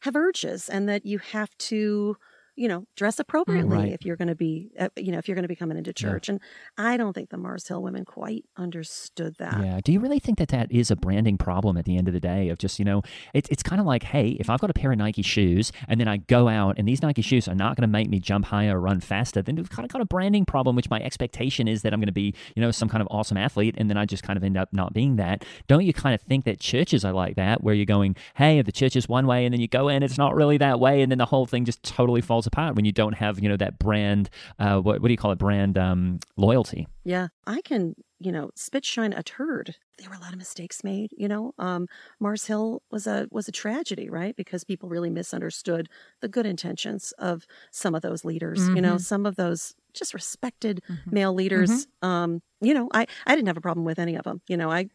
have 0.00 0.14
urges 0.14 0.68
and 0.68 0.86
that 0.90 1.06
you 1.06 1.18
have 1.18 1.56
to, 1.56 2.18
you 2.58 2.66
know, 2.66 2.84
dress 2.96 3.18
appropriately 3.20 3.76
Right. 3.76 3.92
if 3.92 4.04
you're 4.04 4.16
going 4.16 4.28
to 4.28 4.34
be, 4.34 4.70
uh, 4.78 4.88
you 4.96 5.12
know, 5.12 5.18
if 5.18 5.28
you're 5.28 5.36
going 5.36 5.44
to 5.44 5.48
be 5.48 5.54
coming 5.56 5.78
into 5.78 5.90
Yeah. 5.90 6.10
church. 6.10 6.28
And 6.28 6.40
I 6.76 6.96
don't 6.96 7.12
think 7.12 7.30
the 7.30 7.36
Mars 7.38 7.68
Hill 7.68 7.80
women 7.82 8.04
quite 8.04 8.44
understood 8.56 9.36
that. 9.38 9.64
Yeah. 9.64 9.80
Do 9.82 9.92
you 9.92 10.00
really 10.00 10.18
think 10.18 10.38
that 10.38 10.48
that 10.48 10.70
is 10.70 10.90
a 10.90 10.96
branding 10.96 11.38
problem 11.38 11.76
at 11.76 11.84
the 11.84 11.96
end 11.96 12.08
of 12.08 12.14
the 12.14 12.20
day? 12.20 12.48
Of 12.48 12.58
just 12.58 12.78
you 12.78 12.84
know, 12.84 13.02
it's 13.32 13.48
it's 13.48 13.62
kind 13.62 13.80
of 13.80 13.86
like, 13.86 14.02
hey, 14.02 14.30
if 14.40 14.50
I've 14.50 14.60
got 14.60 14.70
a 14.70 14.74
pair 14.74 14.90
of 14.92 14.98
Nike 14.98 15.22
shoes 15.22 15.70
and 15.86 16.00
then 16.00 16.08
I 16.08 16.16
go 16.18 16.48
out 16.48 16.78
and 16.78 16.86
these 16.88 17.00
Nike 17.02 17.22
shoes 17.22 17.46
are 17.48 17.54
not 17.54 17.76
going 17.76 17.82
to 17.88 17.92
make 17.92 18.08
me 18.10 18.18
jump 18.18 18.46
higher 18.46 18.76
or 18.76 18.80
run 18.80 19.00
faster, 19.00 19.40
then 19.40 19.54
we've 19.56 19.70
kind 19.70 19.84
of 19.86 19.92
got 19.92 20.02
a 20.02 20.04
branding 20.04 20.44
problem. 20.44 20.74
Which 20.76 20.90
my 20.90 21.00
expectation 21.00 21.68
is 21.68 21.82
that 21.82 21.92
I'm 21.92 22.00
going 22.00 22.06
to 22.06 22.12
be, 22.12 22.34
you 22.56 22.60
know, 22.62 22.70
some 22.72 22.88
kind 22.88 23.02
of 23.02 23.08
awesome 23.10 23.36
athlete, 23.36 23.76
and 23.78 23.88
then 23.88 23.96
I 23.96 24.04
just 24.04 24.24
kind 24.24 24.36
of 24.36 24.42
end 24.42 24.56
up 24.56 24.68
not 24.72 24.92
being 24.92 25.16
that. 25.16 25.44
Don't 25.68 25.84
you 25.84 25.92
kind 25.92 26.14
of 26.14 26.20
think 26.22 26.44
that 26.44 26.58
churches 26.60 27.04
are 27.04 27.12
like 27.12 27.36
that, 27.36 27.62
where 27.62 27.74
you're 27.74 27.86
going, 27.86 28.16
hey, 28.34 28.60
the 28.62 28.72
church 28.72 28.96
is 28.96 29.08
one 29.08 29.26
way, 29.28 29.44
and 29.44 29.52
then 29.52 29.60
you 29.60 29.68
go 29.68 29.88
in, 29.88 30.02
it's 30.02 30.18
not 30.18 30.34
really 30.34 30.58
that 30.58 30.80
way, 30.80 31.02
and 31.02 31.10
then 31.12 31.18
the 31.18 31.26
whole 31.26 31.46
thing 31.46 31.64
just 31.64 31.82
totally 31.84 32.20
falls 32.20 32.46
apart 32.48 32.74
when 32.74 32.84
you 32.84 32.92
don't 32.92 33.14
have 33.14 33.38
you 33.40 33.48
know 33.48 33.56
that 33.56 33.78
brand. 33.78 34.28
Uh, 34.58 34.80
what 34.80 35.00
what 35.00 35.08
do 35.08 35.12
you 35.12 35.16
call 35.16 35.30
it? 35.32 35.38
Brand 35.38 35.78
um, 35.78 36.18
loyalty. 36.36 36.86
Yeah, 37.04 37.28
I 37.46 37.62
can, 37.62 37.94
you 38.18 38.32
know, 38.32 38.50
spit 38.54 38.84
shine 38.84 39.12
a 39.14 39.22
turd. 39.22 39.76
There 39.98 40.10
were 40.10 40.16
a 40.16 40.20
lot 40.20 40.32
of 40.32 40.38
mistakes 40.38 40.84
made, 40.84 41.10
you 41.16 41.26
know. 41.28 41.52
Um, 41.58 41.86
Mars 42.20 42.44
Hill 42.46 42.82
was 42.90 43.06
a 43.06 43.28
was 43.30 43.48
a 43.48 43.52
tragedy, 43.52 44.10
right? 44.10 44.34
Because 44.36 44.64
people 44.64 44.88
really 44.88 45.08
misunderstood 45.10 45.88
the 46.20 46.28
good 46.28 46.44
intentions 46.46 47.12
of 47.18 47.46
some 47.72 47.94
of 47.94 48.02
those 48.02 48.24
leaders. 48.24 48.68
You 48.74 48.82
know, 48.82 48.96
Mm-hmm. 48.96 49.02
some 49.12 49.24
of 49.26 49.36
those 49.36 49.74
just 49.94 50.12
respected 50.14 50.82
male 51.10 51.32
leaders. 51.32 51.86
Um, 52.02 52.40
you 52.60 52.74
know, 52.74 52.88
I 52.92 53.06
I 53.26 53.34
didn't 53.34 53.48
have 53.48 53.56
a 53.56 53.60
problem 53.62 53.84
with 53.86 53.98
any 53.98 54.16
of 54.16 54.24
them. 54.24 54.42
You 54.48 54.56
know, 54.56 54.70
I 54.70 54.88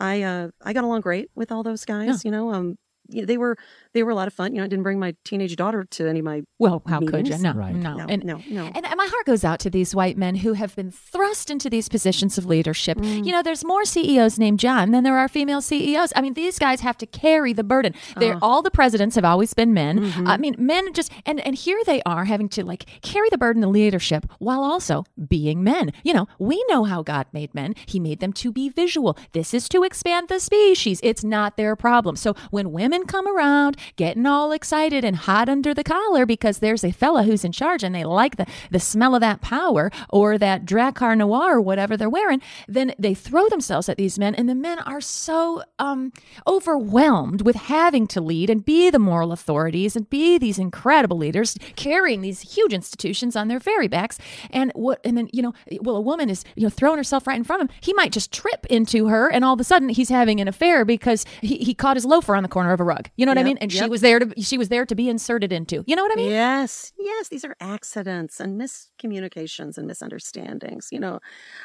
I 0.00 0.22
uh 0.22 0.48
I 0.62 0.72
got 0.74 0.84
along 0.84 1.00
great 1.00 1.30
with 1.34 1.50
all 1.50 1.62
those 1.62 1.84
guys. 1.84 2.24
You 2.24 2.30
know, 2.30 2.52
um, 2.52 2.76
you 3.08 3.20
know, 3.22 3.26
they 3.26 3.36
were 3.36 3.56
they 3.92 4.02
were 4.02 4.10
a 4.10 4.14
lot 4.14 4.26
of 4.26 4.34
fun. 4.34 4.52
You 4.52 4.58
know, 4.58 4.64
I 4.64 4.68
didn't 4.68 4.82
bring 4.82 4.98
my 4.98 5.14
teenage 5.24 5.54
daughter 5.56 5.84
to 5.84 6.08
any 6.08 6.18
of 6.20 6.24
my 6.24 6.42
Well, 6.58 6.82
how 6.86 7.00
could 7.00 7.28
you? 7.28 7.38
No, 7.38 7.52
Right. 7.52 7.74
no, 7.74 7.96
No, 7.96 8.06
and 8.08 8.24
no, 8.24 8.40
no. 8.50 8.64
And 8.74 8.84
my 8.96 9.06
heart 9.06 9.26
goes 9.26 9.44
out 9.44 9.60
to 9.60 9.70
these 9.70 9.94
white 9.94 10.16
men 10.18 10.36
who 10.36 10.54
have 10.54 10.74
been 10.74 10.90
thrust 10.90 11.50
into 11.50 11.70
these 11.70 11.88
positions 11.88 12.36
of 12.38 12.46
leadership. 12.46 12.98
Mm. 12.98 13.24
You 13.26 13.32
know, 13.32 13.42
there's 13.42 13.64
more 13.64 13.84
CEOs 13.84 14.38
named 14.38 14.58
John 14.58 14.90
than 14.90 15.04
there 15.04 15.16
are 15.16 15.28
female 15.28 15.60
CEOs. 15.60 16.12
I 16.16 16.20
mean, 16.22 16.34
these 16.34 16.58
guys 16.58 16.80
have 16.80 16.96
to 16.98 17.06
carry 17.06 17.52
the 17.52 17.64
burden. 17.64 17.94
They're 18.16 18.34
Uh. 18.36 18.40
all 18.42 18.62
the 18.62 18.70
presidents 18.70 19.14
have 19.16 19.24
always 19.24 19.54
been 19.54 19.72
men. 19.74 20.00
Mm-hmm. 20.00 20.26
I 20.26 20.36
mean, 20.38 20.56
men 20.58 20.92
just 20.92 21.12
and 21.24 21.40
and 21.46 21.54
here 21.54 21.80
they 21.86 22.02
are 22.04 22.24
having 22.24 22.48
to 22.50 22.64
like 22.64 22.86
carry 23.02 23.28
the 23.30 23.38
burden 23.38 23.62
of 23.64 23.70
leadership 23.70 24.26
while 24.38 24.62
also 24.62 25.04
being 25.28 25.62
men. 25.62 25.92
You 26.02 26.14
know, 26.14 26.26
we 26.38 26.64
know 26.68 26.84
how 26.84 27.02
God 27.02 27.26
made 27.32 27.54
men. 27.54 27.74
He 27.86 28.00
made 28.00 28.20
them 28.20 28.32
to 28.34 28.50
be 28.52 28.68
visual. 28.68 29.16
This 29.32 29.54
is 29.54 29.68
to 29.70 29.82
expand 29.84 30.28
the 30.28 30.40
species. 30.40 31.00
It's 31.02 31.22
not 31.24 31.56
their 31.56 31.76
problem. 31.76 32.16
So 32.16 32.34
when 32.50 32.72
women 32.72 32.93
come 33.02 33.26
around 33.26 33.76
getting 33.96 34.26
all 34.26 34.52
excited 34.52 35.04
and 35.04 35.16
hot 35.16 35.48
under 35.48 35.74
the 35.74 35.84
collar 35.84 36.24
because 36.24 36.58
there's 36.58 36.84
a 36.84 36.92
fella 36.92 37.24
who's 37.24 37.44
in 37.44 37.52
charge 37.52 37.82
and 37.82 37.94
they 37.94 38.04
like 38.04 38.36
the, 38.36 38.46
the 38.70 38.80
smell 38.80 39.14
of 39.14 39.20
that 39.20 39.40
power 39.40 39.90
or 40.08 40.38
that 40.38 40.64
Drakkar 40.64 41.16
Noir 41.16 41.56
or 41.56 41.60
whatever 41.60 41.96
they're 41.96 42.08
wearing, 42.08 42.40
then 42.68 42.94
they 42.98 43.14
throw 43.14 43.48
themselves 43.48 43.88
at 43.88 43.96
these 43.96 44.18
men 44.18 44.34
and 44.34 44.48
the 44.48 44.54
men 44.54 44.78
are 44.80 45.00
so 45.00 45.62
um, 45.78 46.12
overwhelmed 46.46 47.42
with 47.42 47.56
having 47.56 48.06
to 48.06 48.20
lead 48.20 48.50
and 48.50 48.64
be 48.64 48.90
the 48.90 48.98
moral 48.98 49.32
authorities 49.32 49.96
and 49.96 50.08
be 50.08 50.38
these 50.38 50.58
incredible 50.58 51.16
leaders 51.16 51.56
carrying 51.76 52.20
these 52.20 52.54
huge 52.54 52.72
institutions 52.72 53.36
on 53.36 53.48
their 53.48 53.58
very 53.58 53.88
backs. 53.88 54.18
And 54.50 54.70
what 54.74 55.00
and 55.04 55.16
then, 55.16 55.28
you 55.32 55.42
know, 55.42 55.54
well, 55.80 55.96
a 55.96 56.00
woman 56.00 56.30
is, 56.30 56.44
you 56.54 56.64
know, 56.64 56.70
throwing 56.70 56.98
herself 56.98 57.26
right 57.26 57.36
in 57.36 57.44
front 57.44 57.62
of 57.62 57.68
him. 57.68 57.76
He 57.80 57.92
might 57.94 58.12
just 58.12 58.32
trip 58.32 58.66
into 58.66 59.08
her 59.08 59.30
and 59.30 59.44
all 59.44 59.54
of 59.54 59.60
a 59.60 59.64
sudden 59.64 59.88
he's 59.88 60.08
having 60.08 60.40
an 60.40 60.48
affair 60.48 60.84
because 60.84 61.24
he, 61.40 61.56
he 61.58 61.74
caught 61.74 61.96
his 61.96 62.04
loafer 62.04 62.36
on 62.36 62.42
the 62.42 62.48
corner 62.48 62.72
of 62.72 62.80
a 62.80 62.83
rug. 62.84 63.10
You 63.16 63.26
know 63.26 63.30
what 63.30 63.38
I 63.38 63.42
mean? 63.44 63.58
And 63.58 63.72
she 63.72 63.86
was 63.88 64.00
there 64.00 64.18
to 64.20 64.40
she 64.42 64.58
was 64.58 64.68
there 64.68 64.86
to 64.86 64.94
be 64.94 65.08
inserted 65.08 65.52
into. 65.52 65.82
You 65.86 65.96
know 65.96 66.02
what 66.02 66.12
I 66.12 66.16
mean? 66.16 66.30
Yes, 66.30 66.92
yes, 66.98 67.28
these 67.28 67.44
are 67.44 67.56
accidents 67.60 68.40
and 68.40 68.60
miscommunications 68.60 69.78
and 69.78 69.86
misunderstandings. 69.86 70.88
You 70.92 71.00
know, 71.00 71.20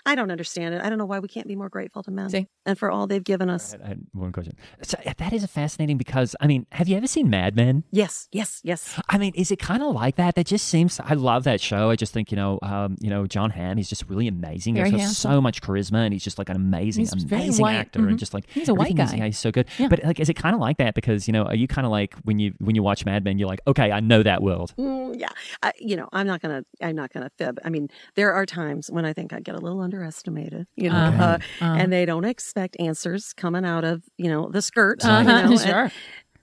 I 0.05 0.15
don't 0.15 0.31
understand 0.31 0.75
it. 0.75 0.81
I 0.83 0.89
don't 0.89 0.97
know 0.97 1.05
why 1.05 1.19
we 1.19 1.27
can't 1.27 1.47
be 1.47 1.55
more 1.55 1.69
grateful 1.69 2.03
to 2.03 2.11
men 2.11 2.29
See? 2.29 2.47
and 2.65 2.77
for 2.77 2.91
all 2.91 3.07
they've 3.07 3.23
given 3.23 3.49
us. 3.49 3.75
I 3.83 3.87
had 3.89 4.01
one 4.13 4.31
question. 4.31 4.55
So 4.83 4.97
that 5.17 5.33
is 5.33 5.45
fascinating 5.45 5.97
because 5.97 6.35
I 6.39 6.47
mean, 6.47 6.65
have 6.71 6.87
you 6.87 6.97
ever 6.97 7.07
seen 7.07 7.29
Mad 7.29 7.55
Men? 7.55 7.83
Yes, 7.91 8.27
yes, 8.31 8.61
yes. 8.63 8.99
I 9.09 9.17
mean, 9.17 9.33
is 9.35 9.51
it 9.51 9.59
kind 9.59 9.83
of 9.83 9.93
like 9.93 10.15
that? 10.15 10.35
That 10.35 10.45
just 10.45 10.67
seems. 10.67 10.99
I 10.99 11.13
love 11.13 11.43
that 11.45 11.61
show. 11.61 11.89
I 11.89 11.95
just 11.95 12.13
think 12.13 12.31
you 12.31 12.37
know, 12.37 12.59
um, 12.61 12.95
you 12.99 13.09
know, 13.09 13.25
John 13.27 13.49
Hamm. 13.49 13.77
He's 13.77 13.89
just 13.89 14.07
really 14.09 14.27
amazing. 14.27 14.75
Very 14.75 14.89
he 14.89 14.97
has 14.97 15.01
handsome. 15.07 15.31
so 15.31 15.41
much 15.41 15.61
charisma, 15.61 16.03
and 16.05 16.13
he's 16.13 16.23
just 16.23 16.37
like 16.37 16.49
an 16.49 16.55
amazing, 16.55 17.01
He's 17.05 17.13
amazing 17.25 17.63
white. 17.63 17.75
actor, 17.75 17.99
Mhm. 17.99 18.09
and 18.09 18.19
just 18.19 18.33
like 18.33 18.45
He's 18.49 18.69
a 18.69 18.73
white 18.73 18.91
everything 18.91 19.05
guy. 19.17 19.17
yeah, 19.17 19.25
he's 19.25 19.39
so 19.39 19.51
good. 19.51 19.67
Yeah. 19.77 19.87
But 19.87 20.03
like, 20.03 20.19
is 20.19 20.29
it 20.29 20.35
kind 20.35 20.53
of 20.55 20.61
like 20.61 20.77
that? 20.77 20.93
Because 20.95 21.08
you 21.27 21.33
know, 21.33 21.43
are 21.43 21.55
you 21.55 21.67
kind 21.67 21.85
of 21.85 21.91
like 21.91 22.13
when 22.23 22.39
you 22.39 22.53
when 22.59 22.75
you 22.75 22.83
watch 22.83 23.05
Mad 23.05 23.23
Men, 23.23 23.39
you're 23.39 23.47
like, 23.47 23.61
okay, 23.67 23.91
I 23.91 23.99
know 23.99 24.21
that 24.23 24.41
world. 24.41 24.73
Mm, 24.77 25.19
yeah, 25.19 25.29
I, 25.63 25.71
you 25.79 25.95
know, 25.95 26.07
I'm 26.13 26.27
not 26.27 26.41
gonna, 26.41 26.63
I'm 26.81 26.95
not 26.95 27.11
gonna 27.11 27.31
fib. 27.37 27.59
I 27.65 27.69
mean, 27.69 27.89
there 28.15 28.31
are 28.33 28.45
times 28.45 28.89
when 28.91 29.05
I 29.05 29.13
think 29.13 29.33
I 29.33 29.39
get 29.39 29.55
a 29.55 29.59
little 29.59 29.81
underestimated, 29.81 30.67
you 30.75 30.89
know, 30.89 30.95
Uh-huh. 30.95 31.23
uh, 31.23 31.37
Uh-huh. 31.61 31.75
and 31.79 31.91
they 31.91 32.05
don't 32.05 32.25
expect 32.25 32.77
answers 32.79 33.33
coming 33.33 33.65
out 33.65 33.83
of, 33.83 34.03
you 34.17 34.29
know, 34.29 34.49
the 34.49 34.61
skirt. 34.61 35.03
Uh-huh, 35.03 35.23
know, 35.47 35.57
sure. 35.63 35.83
And 35.83 35.91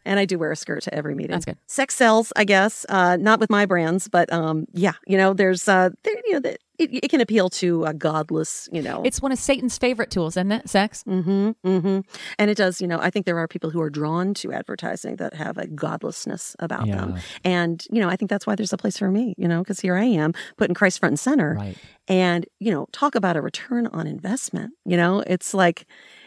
I 0.06 0.24
do 0.24 0.38
wear 0.38 0.52
a 0.52 0.56
skirt 0.56 0.82
to 0.84 0.94
every 0.94 1.14
meeting. 1.14 1.32
That's 1.32 1.44
good. 1.44 1.58
Sex 1.66 1.94
sells, 1.94 2.32
I 2.36 2.44
guess. 2.44 2.86
Uh, 2.88 3.16
not 3.16 3.40
with 3.40 3.50
my 3.50 3.66
brands, 3.66 4.08
but 4.08 4.32
um, 4.32 4.66
yeah, 4.72 4.92
you 5.06 5.16
know, 5.16 5.34
there's, 5.34 5.66
uh, 5.68 5.90
there, 6.04 6.14
you 6.24 6.32
know, 6.34 6.40
that 6.40 6.60
it, 6.78 7.04
it 7.04 7.08
can 7.08 7.20
appeal 7.20 7.48
to 7.48 7.84
a 7.84 7.94
godless, 7.94 8.68
you 8.70 8.82
know. 8.82 9.02
It's 9.04 9.22
one 9.22 9.32
of 9.32 9.38
Satan's 9.38 9.78
favorite 9.78 10.10
tools, 10.10 10.36
isn't 10.36 10.52
it? 10.52 10.68
Sex. 10.68 11.02
Mm-hmm, 11.04 11.50
mm-hmm. 11.66 12.00
And 12.38 12.50
it 12.50 12.56
does, 12.56 12.80
you 12.80 12.86
know, 12.86 12.98
I 13.00 13.10
think 13.10 13.24
there 13.24 13.38
are 13.38 13.48
people 13.48 13.70
who 13.70 13.80
are 13.80 13.90
drawn 13.90 14.34
to 14.34 14.52
advertising 14.52 15.16
that 15.16 15.34
have 15.34 15.56
a 15.58 15.66
godlessness 15.66 16.54
about 16.58 16.86
them. 16.86 17.18
And, 17.44 17.84
you 17.90 18.00
know, 18.00 18.08
I 18.08 18.16
think 18.16 18.30
that's 18.30 18.46
why 18.46 18.54
there's 18.54 18.72
a 18.72 18.76
place 18.76 18.98
for 18.98 19.10
me, 19.10 19.34
you 19.38 19.48
know, 19.48 19.62
because 19.62 19.80
here 19.80 19.96
I 19.96 20.04
am 20.04 20.34
putting 20.56 20.74
Christ 20.74 20.98
front 20.98 21.12
and 21.12 21.20
center. 21.20 21.54
Right. 21.54 21.78
And, 22.08 22.46
you 22.60 22.70
know, 22.70 22.86
talk 22.92 23.14
about 23.14 23.36
a 23.36 23.40
return 23.40 23.86
on 23.86 24.06
investment. 24.06 24.72
You 24.84 24.96
know, 24.96 25.20
it's 25.26 25.54
like 25.54 25.86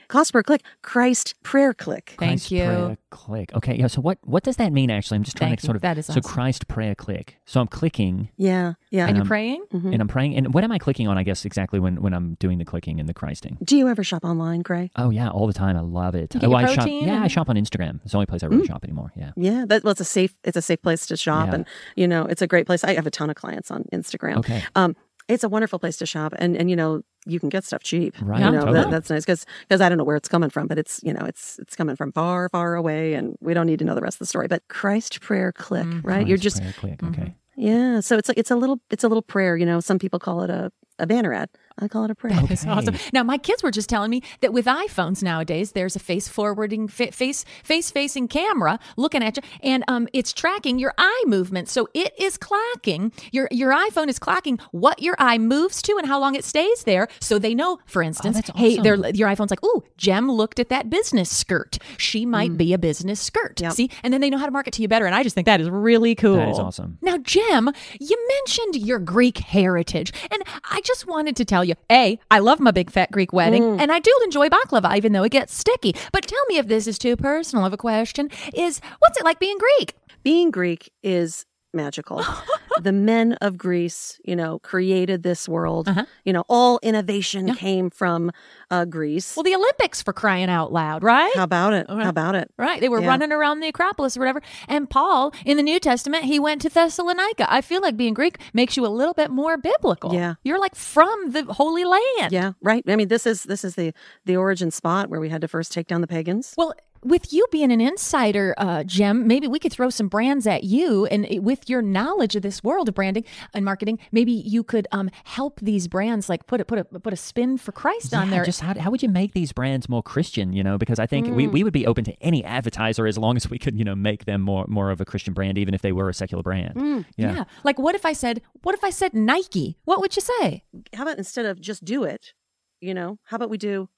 cost 0.10 0.34
per 0.34 0.44
click, 0.44 0.62
Christ 0.82 1.36
prayer 1.44 1.74
click. 1.74 2.16
Thank 2.20 2.32
Christ 2.42 2.52
you. 2.52 2.64
Prayer 2.66 2.98
click. 3.12 3.54
Okay, 3.56 3.76
yeah. 3.78 3.88
So 3.88 4.02
what 4.02 4.18
what 4.24 4.44
does 4.44 4.58
that 4.58 4.74
mean? 4.74 4.92
Actually, 4.92 5.16
I'm 5.18 5.24
just 5.24 5.38
trying 5.38 5.52
Thank 5.52 5.62
to 5.62 5.66
sort 5.68 5.76
you. 5.76 5.78
of. 5.78 5.82
That 5.84 5.98
is 5.98 6.08
so 6.08 6.14
awesome. 6.14 6.24
Christ 6.24 6.68
prayer 6.68 6.96
click. 6.96 7.38
So 7.46 7.62
I'm 7.62 7.68
clicking 7.68 8.30
Yeah. 8.36 8.74
Yeah. 8.92 9.08
And 9.08 9.16
you're 9.16 9.22
Um, 9.24 9.28
praying? 9.28 9.64
Mhm. 9.74 9.94
and 9.94 10.02
I'm 10.02 10.08
praying. 10.08 10.36
And 10.36 10.54
what 10.54 10.64
am 10.64 10.72
I 10.72 10.78
clicking 10.80 11.08
on? 11.08 11.18
I 11.18 11.24
guess 11.24 11.46
exactly 11.46 11.80
when 11.80 12.02
when 12.02 12.14
I'm 12.14 12.36
doing 12.40 12.58
the 12.58 12.66
clicking 12.66 13.00
and 13.00 13.08
the 13.08 13.14
Christing. 13.14 13.58
Do 13.64 13.78
you 13.78 13.88
ever 13.88 14.04
shop 14.04 14.26
online, 14.26 14.62
Gray? 14.62 14.92
Oh 14.98 15.10
yeah, 15.12 15.30
all 15.30 15.48
the 15.48 15.54
time. 15.54 15.78
I 15.78 15.82
love 15.82 16.16
it. 16.16 16.34
You 16.34 16.42
get 16.42 16.48
oh, 16.48 16.50
your 16.52 16.60
I 16.60 16.66
shop. 16.74 16.76
protein 16.84 17.08
Yeah, 17.08 17.24
I 17.24 17.28
shop 17.28 17.50
on 17.50 17.56
Instagram. 17.56 18.00
It's 18.04 18.12
the 18.12 18.18
only 18.18 18.26
place 18.26 18.44
I 18.44 18.48
Mm. 18.48 18.52
really 18.52 18.68
shop 18.68 18.84
anymore. 18.84 19.14
Yeah. 19.16 19.32
Yeah, 19.38 19.66
that 19.70 19.84
well, 19.84 19.92
it's 19.92 20.02
a 20.02 20.06
safe. 20.06 20.34
It's 20.44 20.58
a 20.58 20.62
safe 20.62 20.82
place 20.82 21.06
to 21.08 21.16
shop, 21.18 21.48
Yeah. 21.50 21.56
and 21.56 21.66
you 21.96 22.08
know, 22.08 22.26
it's 22.26 22.42
a 22.42 22.48
great 22.48 22.66
place. 22.66 22.84
I 22.84 22.94
have 22.96 23.06
a 23.08 23.12
ton 23.12 23.30
of 23.30 23.36
clients 23.36 23.70
on 23.72 23.86
Instagram. 23.94 24.38
Okay. 24.38 24.64
Um, 24.76 24.96
it's 25.30 25.44
a 25.44 25.50
wonderful 25.50 25.80
place 25.80 25.98
to 25.98 26.06
shop, 26.06 26.34
and 26.38 26.58
and 26.58 26.70
you 26.70 26.76
know, 26.76 27.02
you 27.26 27.40
can 27.40 27.48
get 27.50 27.64
stuff 27.64 27.84
cheap. 27.84 28.16
Right, 28.22 28.40
You 28.40 28.52
know, 28.52 28.60
totally. 28.60 28.74
that, 28.80 28.92
that's 28.92 29.10
nice 29.10 29.24
because 29.26 29.46
because 29.68 29.80
I 29.80 29.88
don't 29.88 29.98
know 29.98 30.04
where 30.04 30.18
it's 30.18 30.28
coming 30.28 30.50
from, 30.50 30.68
but 30.68 30.78
it's 30.78 31.00
you 31.04 31.14
know, 31.14 31.26
it's 31.26 31.60
it's 31.60 31.76
coming 31.76 31.96
from 31.96 32.12
far, 32.12 32.50
far 32.50 32.76
away, 32.76 33.14
and 33.14 33.38
we 33.40 33.54
don't 33.54 33.68
need 33.68 33.80
to 33.80 33.86
know 33.86 33.96
the 33.96 34.02
rest 34.02 34.16
of 34.16 34.20
the 34.20 34.26
story. 34.26 34.48
But 34.48 34.68
Christ 34.68 35.22
prayer 35.22 35.52
click, 35.52 35.88
right? 36.04 36.28
You're 36.28 36.38
just 36.38 36.62
prayer 36.62 36.74
click. 36.74 36.98
Mm-hmm. 37.00 37.22
Okay. 37.22 37.36
yeah. 37.56 38.00
So 38.02 38.18
it's 38.18 38.28
like 38.28 38.38
it's 38.38 38.52
a 38.52 38.56
little 38.56 38.80
it's 38.90 39.04
a 39.04 39.08
little 39.08 39.22
prayer. 39.22 39.56
You 39.56 39.66
know, 39.66 39.80
some 39.80 40.00
people 40.00 40.20
call 40.20 40.42
it 40.44 40.50
a 40.50 40.72
a 40.98 41.08
banner 41.08 41.34
ad. 41.34 41.50
I 41.82 41.88
call 41.88 42.06
it 42.06 42.12
a 42.12 42.16
prayer. 42.16 42.40
That's 42.48 42.66
awesome. 42.66 42.96
Now, 43.14 43.24
my 43.24 43.38
kids 43.38 43.64
were 43.64 43.72
just 43.72 43.90
telling 43.90 44.12
me 44.12 44.22
that 44.42 44.54
with 44.54 44.66
iPhones 44.66 45.24
nowadays, 45.24 45.72
there's 45.72 45.96
a 45.96 46.00
face 46.00 46.28
forwarding, 46.28 46.88
face 46.88 47.46
face 47.64 47.92
facing 47.92 48.28
camera 48.28 48.80
looking 48.98 49.24
at 49.24 49.38
you, 49.38 49.44
and 49.64 49.84
um, 49.88 50.08
it's 50.14 50.34
tracking 50.34 50.80
your 50.80 50.94
eye 50.98 51.24
movement. 51.28 51.70
So 51.70 51.88
it 51.94 52.14
is 52.20 52.38
clocking 52.38 53.14
your 53.32 53.48
your 53.52 53.72
iPhone 53.74 54.08
is 54.08 54.20
clocking 54.20 54.60
what 54.72 55.02
your 55.02 55.16
eye 55.20 55.38
moves 55.38 55.82
to 55.84 55.98
and 55.98 56.08
how 56.08 56.20
long 56.20 56.36
it 56.36 56.44
stays 56.44 56.84
there. 56.84 57.08
So 57.20 57.40
they 57.40 57.56
know, 57.56 57.80
for 57.86 58.02
instance, 58.02 58.36
that's 58.36 58.50
hey, 58.56 58.78
awesome. 58.78 59.02
they're, 59.02 59.12
your 59.12 59.30
iPhone's 59.30 59.52
like, 59.52 59.64
ooh, 59.64 59.84
Gem 59.98 60.32
looked 60.32 60.60
at 60.60 60.70
that 60.70 60.90
business 60.90 61.30
skirt. 61.30 61.78
She 61.98 62.26
might 62.26 62.58
be 62.58 62.74
a 62.74 62.78
business 62.78 63.20
skirt. 63.20 63.62
Yep. 63.62 63.74
See, 63.74 63.90
and 64.04 64.14
then 64.14 64.22
they 64.22 64.30
know 64.30 64.38
how 64.38 64.46
to 64.46 64.52
market 64.52 64.74
to 64.74 64.82
you 64.82 64.88
better. 64.88 65.06
And 65.06 65.16
I 65.16 65.24
just 65.24 65.36
think 65.36 65.46
that 65.46 65.62
is 65.62 65.70
really 65.70 66.16
cool. 66.16 66.38
That 66.38 66.50
is 66.50 66.60
awesome. 66.60 66.98
Now, 67.02 67.18
Gem, 67.18 67.70
you 68.00 68.28
mentioned 68.28 68.88
your 68.88 69.00
Greek 69.00 69.38
heritage, 69.38 70.12
and 70.32 70.44
I 70.70 70.82
just 70.82 71.08
wanted 71.08 71.36
to 71.38 71.46
tell 71.46 71.64
you, 71.64 71.69
A, 71.92 72.20
I 72.32 72.40
love 72.40 72.60
my 72.60 72.72
big 72.72 72.92
fat 72.92 73.12
Greek 73.12 73.34
wedding, 73.34 73.64
Mm. 73.64 73.82
and 73.82 73.92
I 73.92 74.00
do 74.00 74.12
enjoy 74.24 74.50
baklava, 74.50 74.96
even 74.98 75.12
though 75.14 75.24
it 75.24 75.32
gets 75.32 75.56
sticky. 75.56 75.96
But 76.12 76.28
tell 76.28 76.44
me 76.48 76.58
if 76.58 76.68
this 76.68 76.88
is 76.88 76.98
too 77.00 77.16
personal 77.16 77.66
of 77.66 77.74
a 77.74 77.78
question, 77.78 78.30
is 78.54 78.80
what's 79.00 79.18
it 79.18 79.24
like 79.26 79.40
being 79.40 79.58
Greek? 79.58 79.96
being 80.22 80.52
Greek 80.52 80.92
is 81.02 81.46
magical. 81.74 82.24
the 82.82 82.92
men 82.92 83.34
of 83.42 83.58
Greece, 83.58 84.20
you 84.24 84.36
know, 84.36 84.60
created 84.60 85.24
this 85.24 85.48
world. 85.50 85.88
Uh-huh. 85.90 86.06
You 86.26 86.34
know, 86.34 86.44
all 86.50 86.80
innovation 86.84 87.56
came 87.56 87.90
from 87.90 88.32
uh, 88.72 88.86
Greece. 88.86 89.36
Well, 89.36 89.44
the 89.44 89.56
Olympics 89.56 90.02
for 90.02 90.14
crying 90.14 90.50
out 90.50 90.72
loud, 90.72 91.04
right? 91.04 91.32
How 91.36 91.44
about 91.44 91.74
it? 91.74 91.86
right. 91.90 92.04
How 92.04 92.10
about 92.10 92.36
it? 92.36 92.52
Right. 92.58 92.80
They 92.82 92.90
were 92.90 93.02
Yeah. 93.02 93.08
running 93.08 93.32
around 93.32 93.60
the 93.60 93.68
Acropolis 93.68 94.16
or 94.18 94.22
whatever. 94.22 94.42
And 94.68 94.90
Paul, 94.90 95.34
in 95.46 95.58
the 95.58 95.64
New 95.64 95.80
Testament, 95.80 96.26
he 96.26 96.40
went 96.40 96.62
to 96.62 96.70
Thessalonica. 96.70 97.52
I 97.52 97.62
feel 97.62 97.82
like 97.82 97.98
being 97.98 98.14
Greek 98.14 98.38
makes 98.54 98.78
you 98.78 98.86
a 98.86 98.90
little 98.90 99.14
bit 99.14 99.32
more 99.32 99.58
biblical. 99.58 100.14
Yeah. 100.14 100.36
You're 100.44 100.60
like 100.60 100.76
from 100.76 101.32
the 101.32 101.46
Holy 101.46 101.86
Land. 101.86 102.32
Yeah, 102.32 102.54
right. 102.62 102.84
I 102.88 102.96
mean, 102.96 103.08
this 103.08 103.26
is 103.26 103.44
this 103.44 103.64
is 103.64 103.76
the 103.76 103.94
the 104.26 104.36
origin 104.38 104.72
spot 104.72 105.10
where 105.10 105.20
we 105.20 105.30
had 105.30 105.42
to 105.42 105.48
first 105.48 105.72
take 105.72 105.88
down 105.88 106.02
the 106.02 106.08
pagans. 106.08 106.54
Well, 106.58 106.74
with 107.04 107.32
you 107.34 107.46
being 107.52 107.72
an 107.72 107.82
insider, 107.82 108.54
uh, 108.58 108.84
Jim, 108.84 109.28
maybe 109.28 109.48
we 109.48 109.60
could 109.60 109.72
throw 109.72 109.90
some 109.90 110.08
brands 110.08 110.46
at 110.48 110.64
you, 110.64 111.06
and 111.08 111.28
with 111.44 111.70
your 111.70 111.82
knowledge 111.82 112.36
of 112.36 112.42
this 112.42 112.64
world 112.64 112.90
of 112.90 112.96
branding 112.96 113.24
and 113.54 113.64
marketing, 113.66 114.00
maybe 114.12 114.32
you 114.32 114.64
could 114.64 114.88
um, 114.92 115.10
help 115.24 115.60
these 115.62 115.88
brands 115.88 116.30
like 116.30 116.48
put 116.48 116.60
a 116.62 116.66
put 116.66 116.80
a 116.80 116.84
put 116.86 117.14
a 117.14 117.18
spin 117.18 117.58
for 117.58 117.72
Christ 117.72 118.14
on 118.14 118.30
there. 118.30 118.44
Just 118.44 118.62
how, 118.62 118.78
how 118.80 118.90
would 118.92 119.02
you 119.04 119.10
make 119.10 119.34
these 119.34 119.52
brands 119.52 119.88
more 119.90 120.04
Christian? 120.04 120.54
You 120.54 120.64
know, 120.64 120.78
because 120.78 121.00
I 121.00 121.06
think 121.06 121.28
we, 121.28 121.48
Mm. 121.48 121.52
we 121.52 121.64
would 121.64 121.74
be 121.74 121.86
open 121.88 122.04
to 122.06 122.14
any 122.22 122.44
advertiser 122.44 123.08
as 123.08 123.18
long 123.18 123.36
as 123.38 123.50
we 123.50 123.58
could, 123.58 123.78
you 123.78 123.84
know, 123.86 123.96
make 123.96 124.26
them 124.26 124.42
more 124.42 124.66
more 124.68 124.92
of 124.92 125.00
a 125.02 125.06
Christian 125.06 125.34
brand, 125.34 125.58
even 125.58 125.74
if 125.74 125.82
they 125.82 125.92
were 125.92 126.10
a 126.10 126.14
secular 126.14 126.44
brand. 126.44 126.76
Mm, 126.76 127.06
yeah. 127.18 127.46
Like 127.64 127.80
what 127.80 127.96
if 127.96 128.06
I 128.06 128.14
said 128.14 128.42
what 128.64 128.76
if 128.76 128.84
I 128.84 128.90
said 128.90 129.14
Nike? 129.14 129.78
What 129.86 130.02
would 130.02 130.16
you 130.16 130.22
say? 130.22 130.64
How 130.94 131.04
about 131.04 131.18
instead 131.18 131.46
of 131.46 131.60
just 131.62 131.84
do 131.86 132.04
it, 132.04 132.34
you 132.82 132.94
know, 132.94 133.18
how 133.26 133.36
about 133.36 133.50
we 133.50 133.58
do 133.58 133.90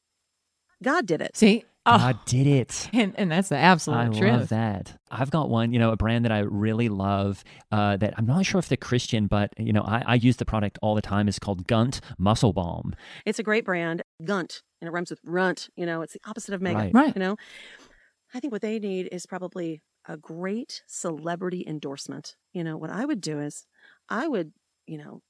God 0.84 1.06
did 1.06 1.22
it? 1.22 1.36
See, 1.38 1.64
God 1.86 2.20
did 2.26 2.48
it. 2.48 2.89
And, 3.02 3.15
and 3.17 3.32
that's 3.32 3.50
the 3.50 3.58
absolute 3.58 3.98
I 3.98 4.08
truth. 4.08 4.32
love 4.32 4.50
that. 4.50 5.00
I've 5.10 5.32
got 5.32 5.50
one, 5.50 5.74
you 5.74 5.80
know, 5.80 5.91
a 5.91 5.96
brand 5.96 6.26
that 6.26 6.32
I 6.32 6.39
really 6.39 6.89
love 6.89 7.44
uh, 7.72 7.98
that 7.98 8.13
I'm 8.17 8.26
not 8.26 8.46
sure 8.46 8.60
if 8.60 8.67
they're 8.67 8.78
Christian, 8.78 9.28
but, 9.28 9.52
you 9.58 9.74
know, 9.74 9.82
I, 9.82 10.04
I 10.06 10.15
use 10.15 10.38
the 10.38 10.46
product 10.46 10.78
all 10.82 10.94
the 10.94 11.02
time. 11.02 11.28
It's 11.28 11.39
called 11.39 11.67
Gunt 11.67 12.00
Muscle 12.17 12.54
Balm. 12.54 12.94
It's 13.26 13.39
a 13.39 13.44
great 13.44 13.65
brand, 13.65 14.04
Gunt, 14.24 14.62
and 14.82 14.88
it 14.88 14.91
rhymes 14.91 15.10
with 15.10 15.20
runt. 15.24 15.70
You 15.76 15.86
know, 15.86 16.02
it's 16.02 16.13
the 16.13 16.22
opposite 16.28 16.54
of 16.54 16.62
mega. 16.62 16.78
Right. 16.78 16.94
Right. 16.94 17.15
You 17.15 17.20
know, 17.20 17.38
I 18.34 18.39
think 18.39 18.52
what 18.52 18.62
they 18.62 18.78
need 18.78 19.10
is 19.12 19.26
probably 19.26 19.82
a 20.08 20.17
great 20.17 20.84
celebrity 20.88 21.63
endorsement. 21.67 22.36
You 22.54 22.63
know, 22.63 22.78
what 22.78 22.89
I 22.89 23.06
would 23.06 23.22
do 23.22 23.39
is 23.39 23.65
I 24.10 24.28
would, 24.28 24.52
you 24.86 24.98
know, 24.98 25.22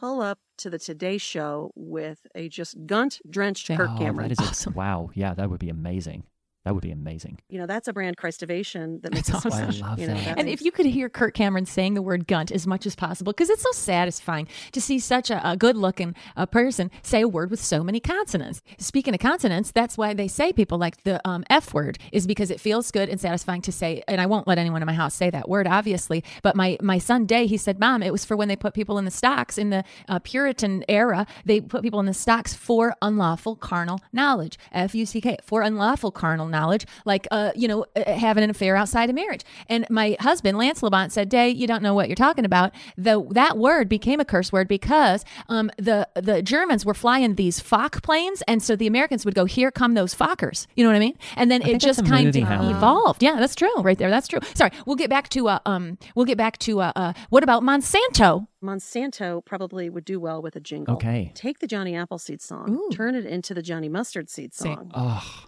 pull 0.00 0.22
up 0.22 0.38
to 0.56 0.70
the 0.70 0.78
Today 0.78 1.18
Show 1.18 1.70
with 1.74 2.26
a 2.34 2.48
just 2.48 2.86
Gunt 2.86 3.20
drenched 3.28 3.68
Kirk 3.68 3.90
oh, 3.92 3.98
Cameron. 3.98 4.28
that 4.28 4.32
is 4.32 4.38
awesome. 4.48 4.72
wow. 4.72 5.10
Yeah, 5.14 5.34
that 5.34 5.50
would 5.50 5.60
be 5.60 5.68
amazing. 5.68 6.24
That 6.64 6.74
would 6.74 6.82
be 6.82 6.90
amazing. 6.90 7.38
you 7.48 7.58
know, 7.58 7.66
that's 7.66 7.88
a 7.88 7.92
brand 7.92 8.18
Christivation 8.18 9.00
that 9.02 9.14
makes 9.14 9.28
That's 9.28 9.46
a 9.46 9.48
awesome. 9.48 9.72
splash. 9.72 9.82
I 9.82 9.88
love 9.88 9.98
you 9.98 10.06
know, 10.08 10.14
that. 10.14 10.38
And 10.38 10.46
makes- 10.46 10.60
if 10.60 10.64
you 10.66 10.70
could 10.70 10.84
hear 10.86 11.08
Kirk 11.08 11.32
Cameron 11.34 11.64
saying 11.64 11.94
the 11.94 12.02
word 12.02 12.26
gunt 12.26 12.52
as 12.52 12.66
much 12.66 12.84
as 12.84 12.94
possible, 12.94 13.32
because 13.32 13.48
it's 13.48 13.62
so 13.62 13.72
satisfying 13.72 14.46
to 14.72 14.80
see 14.80 14.98
such 14.98 15.30
a, 15.30 15.40
a 15.48 15.56
good 15.56 15.76
looking 15.76 16.14
uh, 16.36 16.44
person 16.44 16.90
say 17.02 17.22
a 17.22 17.28
word 17.28 17.50
with 17.50 17.62
so 17.64 17.82
many 17.82 17.98
consonants. 17.98 18.60
Speaking 18.76 19.14
of 19.14 19.20
consonants, 19.20 19.70
that's 19.72 19.96
why 19.96 20.12
they 20.12 20.28
say 20.28 20.52
people 20.52 20.76
like 20.76 21.02
the 21.04 21.26
um, 21.26 21.44
F 21.48 21.72
word, 21.72 21.98
is 22.12 22.26
because 22.26 22.50
it 22.50 22.60
feels 22.60 22.90
good 22.90 23.08
and 23.08 23.18
satisfying 23.18 23.62
to 23.62 23.72
say. 23.72 24.02
And 24.06 24.20
I 24.20 24.26
won't 24.26 24.46
let 24.46 24.58
anyone 24.58 24.82
in 24.82 24.86
my 24.86 24.92
house 24.92 25.14
say 25.14 25.30
that 25.30 25.48
word, 25.48 25.66
obviously. 25.66 26.22
But 26.42 26.56
my, 26.56 26.76
my 26.82 26.98
son 26.98 27.24
Day, 27.24 27.46
he 27.46 27.56
said, 27.56 27.80
Mom, 27.80 28.02
it 28.02 28.12
was 28.12 28.26
for 28.26 28.36
when 28.36 28.48
they 28.48 28.56
put 28.56 28.74
people 28.74 28.98
in 28.98 29.06
the 29.06 29.10
stocks 29.10 29.56
in 29.56 29.70
the 29.70 29.82
uh, 30.08 30.18
Puritan 30.18 30.84
era. 30.88 31.26
They 31.46 31.62
put 31.62 31.82
people 31.82 32.00
in 32.00 32.06
the 32.06 32.12
stocks 32.14 32.52
for 32.52 32.94
unlawful 33.00 33.56
carnal 33.56 34.00
knowledge. 34.12 34.58
F 34.72 34.94
U 34.94 35.06
C 35.06 35.22
K, 35.22 35.38
for 35.42 35.62
unlawful 35.62 36.10
carnal 36.10 36.49
knowledge, 36.50 36.86
like, 37.04 37.26
uh, 37.30 37.52
you 37.54 37.68
know, 37.68 37.86
uh, 37.96 38.12
having 38.12 38.44
an 38.44 38.50
affair 38.50 38.76
outside 38.76 39.08
of 39.08 39.14
marriage. 39.14 39.42
And 39.68 39.86
my 39.90 40.16
husband, 40.20 40.58
Lance 40.58 40.80
Labont, 40.80 41.10
said, 41.12 41.28
Day, 41.28 41.48
you 41.50 41.66
don't 41.66 41.82
know 41.82 41.94
what 41.94 42.08
you're 42.08 42.16
talking 42.16 42.44
about. 42.44 42.72
The, 42.96 43.26
that 43.30 43.58
word 43.58 43.88
became 43.88 44.20
a 44.20 44.24
curse 44.24 44.52
word 44.52 44.68
because 44.68 45.24
um, 45.48 45.70
the, 45.78 46.08
the 46.14 46.42
Germans 46.42 46.84
were 46.84 46.94
flying 46.94 47.34
these 47.34 47.60
Fock 47.60 48.02
planes. 48.02 48.42
And 48.48 48.62
so 48.62 48.76
the 48.76 48.86
Americans 48.86 49.24
would 49.24 49.34
go, 49.34 49.44
Here 49.44 49.70
come 49.70 49.94
those 49.94 50.14
Fockers. 50.14 50.66
You 50.76 50.84
know 50.84 50.90
what 50.90 50.96
I 50.96 51.00
mean? 51.00 51.18
And 51.36 51.50
then 51.50 51.62
I 51.62 51.70
it 51.70 51.80
just 51.80 52.04
kind 52.06 52.28
of 52.28 52.34
Helen. 52.34 52.74
evolved. 52.74 53.22
Yeah, 53.22 53.36
that's 53.38 53.54
true 53.54 53.74
right 53.80 53.98
there. 53.98 54.10
That's 54.10 54.28
true. 54.28 54.40
Sorry. 54.54 54.70
We'll 54.86 54.96
get 54.96 55.10
back 55.10 55.28
to, 55.30 55.48
uh, 55.48 55.58
um, 55.66 55.98
we'll 56.14 56.26
get 56.26 56.38
back 56.38 56.58
to, 56.58 56.80
uh, 56.80 56.92
uh, 56.96 57.12
what 57.30 57.42
about 57.42 57.62
Monsanto? 57.62 58.46
Monsanto 58.62 59.44
probably 59.44 59.88
would 59.88 60.04
do 60.04 60.20
well 60.20 60.42
with 60.42 60.56
a 60.56 60.60
jingle. 60.60 60.94
Okay. 60.94 61.32
Take 61.34 61.60
the 61.60 61.66
Johnny 61.66 61.96
Appleseed 61.96 62.42
song, 62.42 62.70
Ooh. 62.70 62.94
turn 62.94 63.14
it 63.14 63.24
into 63.24 63.54
the 63.54 63.62
Johnny 63.62 63.88
Mustard 63.88 64.28
Seed 64.28 64.54
See. 64.54 64.64
song. 64.64 64.90
Oh, 64.94 65.46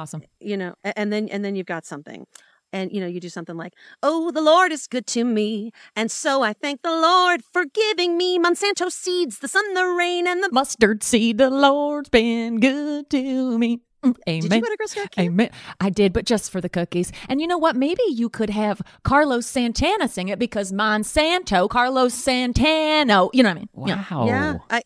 Awesome. 0.00 0.22
you 0.40 0.56
know 0.56 0.74
and 0.84 1.12
then 1.12 1.28
and 1.28 1.44
then 1.44 1.54
you've 1.56 1.66
got 1.66 1.84
something 1.84 2.26
and 2.72 2.92
you 2.92 3.00
know 3.00 3.06
you 3.06 3.20
do 3.20 3.28
something 3.28 3.56
like 3.56 3.74
oh 4.02 4.30
the 4.30 4.40
lord 4.40 4.72
is 4.72 4.86
good 4.86 5.06
to 5.08 5.24
me 5.24 5.72
and 5.96 6.10
so 6.10 6.42
i 6.42 6.52
thank 6.52 6.82
the 6.82 6.90
lord 6.90 7.42
for 7.52 7.64
giving 7.64 8.16
me 8.16 8.38
monsanto 8.38 8.90
seeds 8.90 9.40
the 9.40 9.48
sun 9.48 9.74
the 9.74 9.86
rain 9.86 10.26
and 10.26 10.42
the 10.42 10.50
Mustard 10.52 11.02
seed, 11.02 11.38
the 11.38 11.50
Lord's 11.50 12.08
been 12.08 12.60
good 12.60 13.08
to 13.10 13.58
me. 13.58 13.80
Mm, 14.02 14.16
Amen. 14.28 14.40
did 14.40 14.52
you 14.54 14.60
go 14.62 14.68
to 14.68 14.76
girl 14.76 14.88
scout 14.88 15.10
camp 15.10 15.26
Amen. 15.26 15.50
I 15.78 15.90
did, 15.90 16.12
but 16.12 16.24
just 16.24 16.50
for 16.50 16.60
the 16.60 16.70
cookies. 16.70 17.12
And 17.28 17.40
you 17.40 17.46
know 17.46 17.58
what? 17.58 17.76
Maybe 17.76 18.02
you 18.08 18.30
could 18.30 18.50
have 18.50 18.80
Carlos 19.04 19.46
Santana 19.46 20.08
sing 20.08 20.28
it 20.28 20.38
because 20.38 20.72
Monsanto, 20.72 21.68
Carlos 21.68 22.14
Santano. 22.14 23.30
You 23.34 23.42
know 23.42 23.50
what 23.50 23.56
I 23.56 23.60
mean? 23.60 23.68
Wow. 23.74 24.26
yeah 24.26 24.58
i 24.70 24.82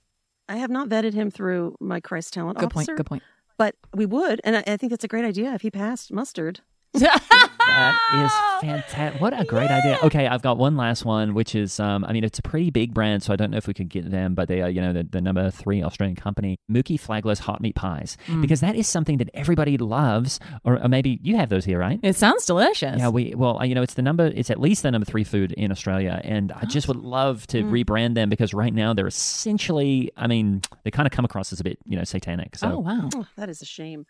i 0.48 0.56
have 0.56 0.70
not 0.70 0.88
vetted 0.88 1.14
him 1.14 1.30
through 1.30 1.76
my 1.80 2.00
christ 2.00 2.34
talent 2.34 2.58
Good 2.58 2.70
point. 2.70 2.88
Good 2.88 3.06
point. 3.06 3.22
But 3.56 3.76
we 3.94 4.06
would 4.06 4.40
and 4.44 4.56
I, 4.56 4.64
I 4.66 4.76
think 4.76 4.90
that's 4.90 5.04
a 5.04 5.08
great 5.08 5.24
idea 5.24 5.52
if 5.54 5.62
he 5.62 5.70
passed 5.70 6.12
mustard 6.12 6.60
That 6.94 7.98
is 8.14 8.32
fantastic. 8.68 9.20
What 9.20 9.38
a 9.38 9.44
great 9.44 9.70
idea. 9.70 9.98
Okay, 10.04 10.26
I've 10.26 10.42
got 10.42 10.58
one 10.58 10.76
last 10.76 11.04
one, 11.04 11.34
which 11.34 11.54
is, 11.54 11.80
um, 11.80 12.04
I 12.04 12.12
mean, 12.12 12.22
it's 12.24 12.38
a 12.38 12.42
pretty 12.42 12.70
big 12.70 12.94
brand, 12.94 13.22
so 13.22 13.32
I 13.32 13.36
don't 13.36 13.50
know 13.50 13.56
if 13.56 13.66
we 13.66 13.74
could 13.74 13.88
get 13.88 14.10
them, 14.10 14.34
but 14.34 14.48
they 14.48 14.62
are, 14.62 14.70
you 14.70 14.80
know, 14.80 14.92
the, 14.92 15.02
the 15.02 15.20
number 15.20 15.50
three 15.50 15.82
Australian 15.82 16.14
company, 16.16 16.56
Mookie 16.70 17.00
Flagless 17.00 17.40
hot 17.40 17.60
meat 17.60 17.74
pies, 17.74 18.16
Mm. 18.28 18.40
because 18.42 18.60
that 18.60 18.76
is 18.76 18.86
something 18.86 19.18
that 19.18 19.28
everybody 19.34 19.76
loves, 19.76 20.38
or, 20.62 20.80
or 20.82 20.88
maybe 20.88 21.18
you 21.22 21.36
have 21.36 21.48
those 21.48 21.64
here, 21.64 21.78
right? 21.78 21.98
It 22.02 22.16
sounds 22.16 22.46
delicious. 22.46 22.98
Yeah, 22.98 23.08
we 23.08 23.34
well, 23.34 23.60
you 23.64 23.74
know, 23.74 23.82
it's 23.82 23.94
the 23.94 24.02
number. 24.02 24.26
It's 24.26 24.50
at 24.50 24.60
least 24.60 24.82
the 24.82 24.90
number 24.90 25.04
three 25.04 25.24
food 25.24 25.52
in 25.52 25.72
Australia, 25.72 26.20
and 26.22 26.52
I 26.52 26.64
just 26.66 26.86
would 26.88 26.96
love 26.96 27.46
to 27.48 27.62
rebrand 27.64 28.14
them 28.14 28.28
because 28.30 28.54
right 28.54 28.72
now 28.72 28.94
they're 28.94 29.06
essentially. 29.08 30.10
I 30.16 30.26
mean, 30.26 30.62
they 30.84 30.90
kind 30.90 31.06
of 31.06 31.12
come 31.12 31.24
across 31.24 31.52
as 31.52 31.60
a 31.60 31.64
bit, 31.64 31.78
you 31.86 31.96
know, 31.96 32.04
satanic. 32.04 32.56
So 32.56 32.72
oh, 32.72 32.78
wow. 32.78 33.08
Oh, 33.14 33.26
that 33.36 33.48
is 33.48 33.60
a 33.62 33.66
shame. 33.66 34.06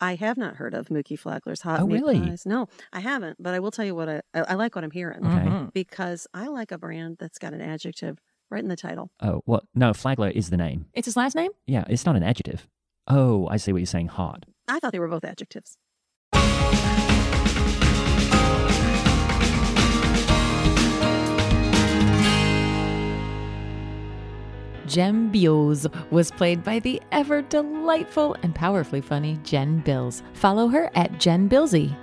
I 0.00 0.14
have 0.14 0.36
not 0.36 0.56
heard 0.56 0.74
of 0.74 0.88
Mookie 0.88 1.18
Flagler's 1.18 1.62
hot 1.62 1.80
Oh, 1.80 1.86
meat 1.86 1.94
really? 2.02 2.20
pies. 2.20 2.44
No, 2.46 2.68
I 2.92 3.00
haven't. 3.00 3.42
But 3.42 3.54
I 3.54 3.58
will 3.58 3.70
tell 3.72 3.84
you 3.84 3.94
what 3.94 4.08
I, 4.08 4.22
I, 4.32 4.40
I 4.40 4.54
like 4.54 4.74
what 4.76 4.84
I'm 4.84 4.90
hearing 4.92 5.26
Okay. 5.26 5.46
Mhm. 5.46 5.72
because 5.72 6.26
I 6.32 6.46
like 6.48 6.70
a 6.72 6.78
brand 6.78 7.16
that's 7.18 7.38
got 7.38 7.52
an 7.52 7.60
adjective 7.60 8.18
right 8.50 8.62
in 8.62 8.68
the 8.68 8.76
title. 8.76 9.10
oh 9.20 9.42
well, 9.46 9.62
no, 9.74 9.92
Flagler 9.92 10.30
is 10.30 10.50
the 10.50 10.56
name. 10.56 10.86
It's 10.94 11.06
his 11.06 11.16
last 11.16 11.34
name? 11.34 11.50
Yeah, 11.66 11.84
it's 11.88 12.06
not 12.06 12.16
an 12.16 12.22
adjective. 12.22 12.66
Oh, 13.08 13.48
I 13.48 13.56
see 13.56 13.72
what 13.72 13.78
you're 13.78 13.86
saying. 13.86 14.08
Hot. 14.08 14.44
I 14.68 14.78
thought 14.78 14.92
they 14.92 14.98
were 14.98 15.08
both 15.08 15.24
adjectives. 15.24 15.76
Gem 24.88 25.30
Billos 25.30 25.86
was 26.10 26.30
played 26.30 26.64
by 26.64 26.78
the 26.78 27.00
ever 27.12 27.42
delightful 27.42 28.34
and 28.42 28.54
powerfully 28.54 29.02
funny 29.02 29.38
Jen 29.44 29.80
Bills. 29.80 30.22
Follow 30.32 30.68
her 30.68 30.90
at 30.94 31.20
Jen 31.20 31.48
Billsy. 31.48 31.94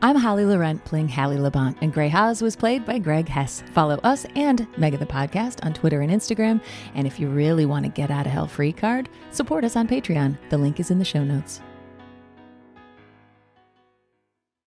I'm 0.00 0.14
Holly 0.14 0.44
Laurent 0.44 0.84
playing 0.84 1.08
Hallie 1.08 1.38
Labont, 1.38 1.76
and 1.80 1.92
Grey 1.92 2.08
Haas 2.08 2.40
was 2.40 2.54
played 2.54 2.86
by 2.86 3.00
Greg 3.00 3.28
Hess. 3.28 3.64
Follow 3.72 3.96
us 4.04 4.24
and 4.36 4.68
Mega 4.78 4.96
the 4.96 5.04
Podcast 5.04 5.66
on 5.66 5.74
Twitter 5.74 6.00
and 6.02 6.12
Instagram. 6.12 6.62
And 6.94 7.08
if 7.08 7.18
you 7.18 7.28
really 7.28 7.66
want 7.66 7.84
to 7.84 7.90
get 7.90 8.08
out 8.08 8.26
of 8.26 8.30
hell 8.30 8.46
free 8.46 8.72
card, 8.72 9.08
support 9.32 9.64
us 9.64 9.74
on 9.74 9.88
Patreon. 9.88 10.38
The 10.50 10.58
link 10.58 10.78
is 10.78 10.92
in 10.92 11.00
the 11.00 11.04
show 11.04 11.24
notes. 11.24 11.60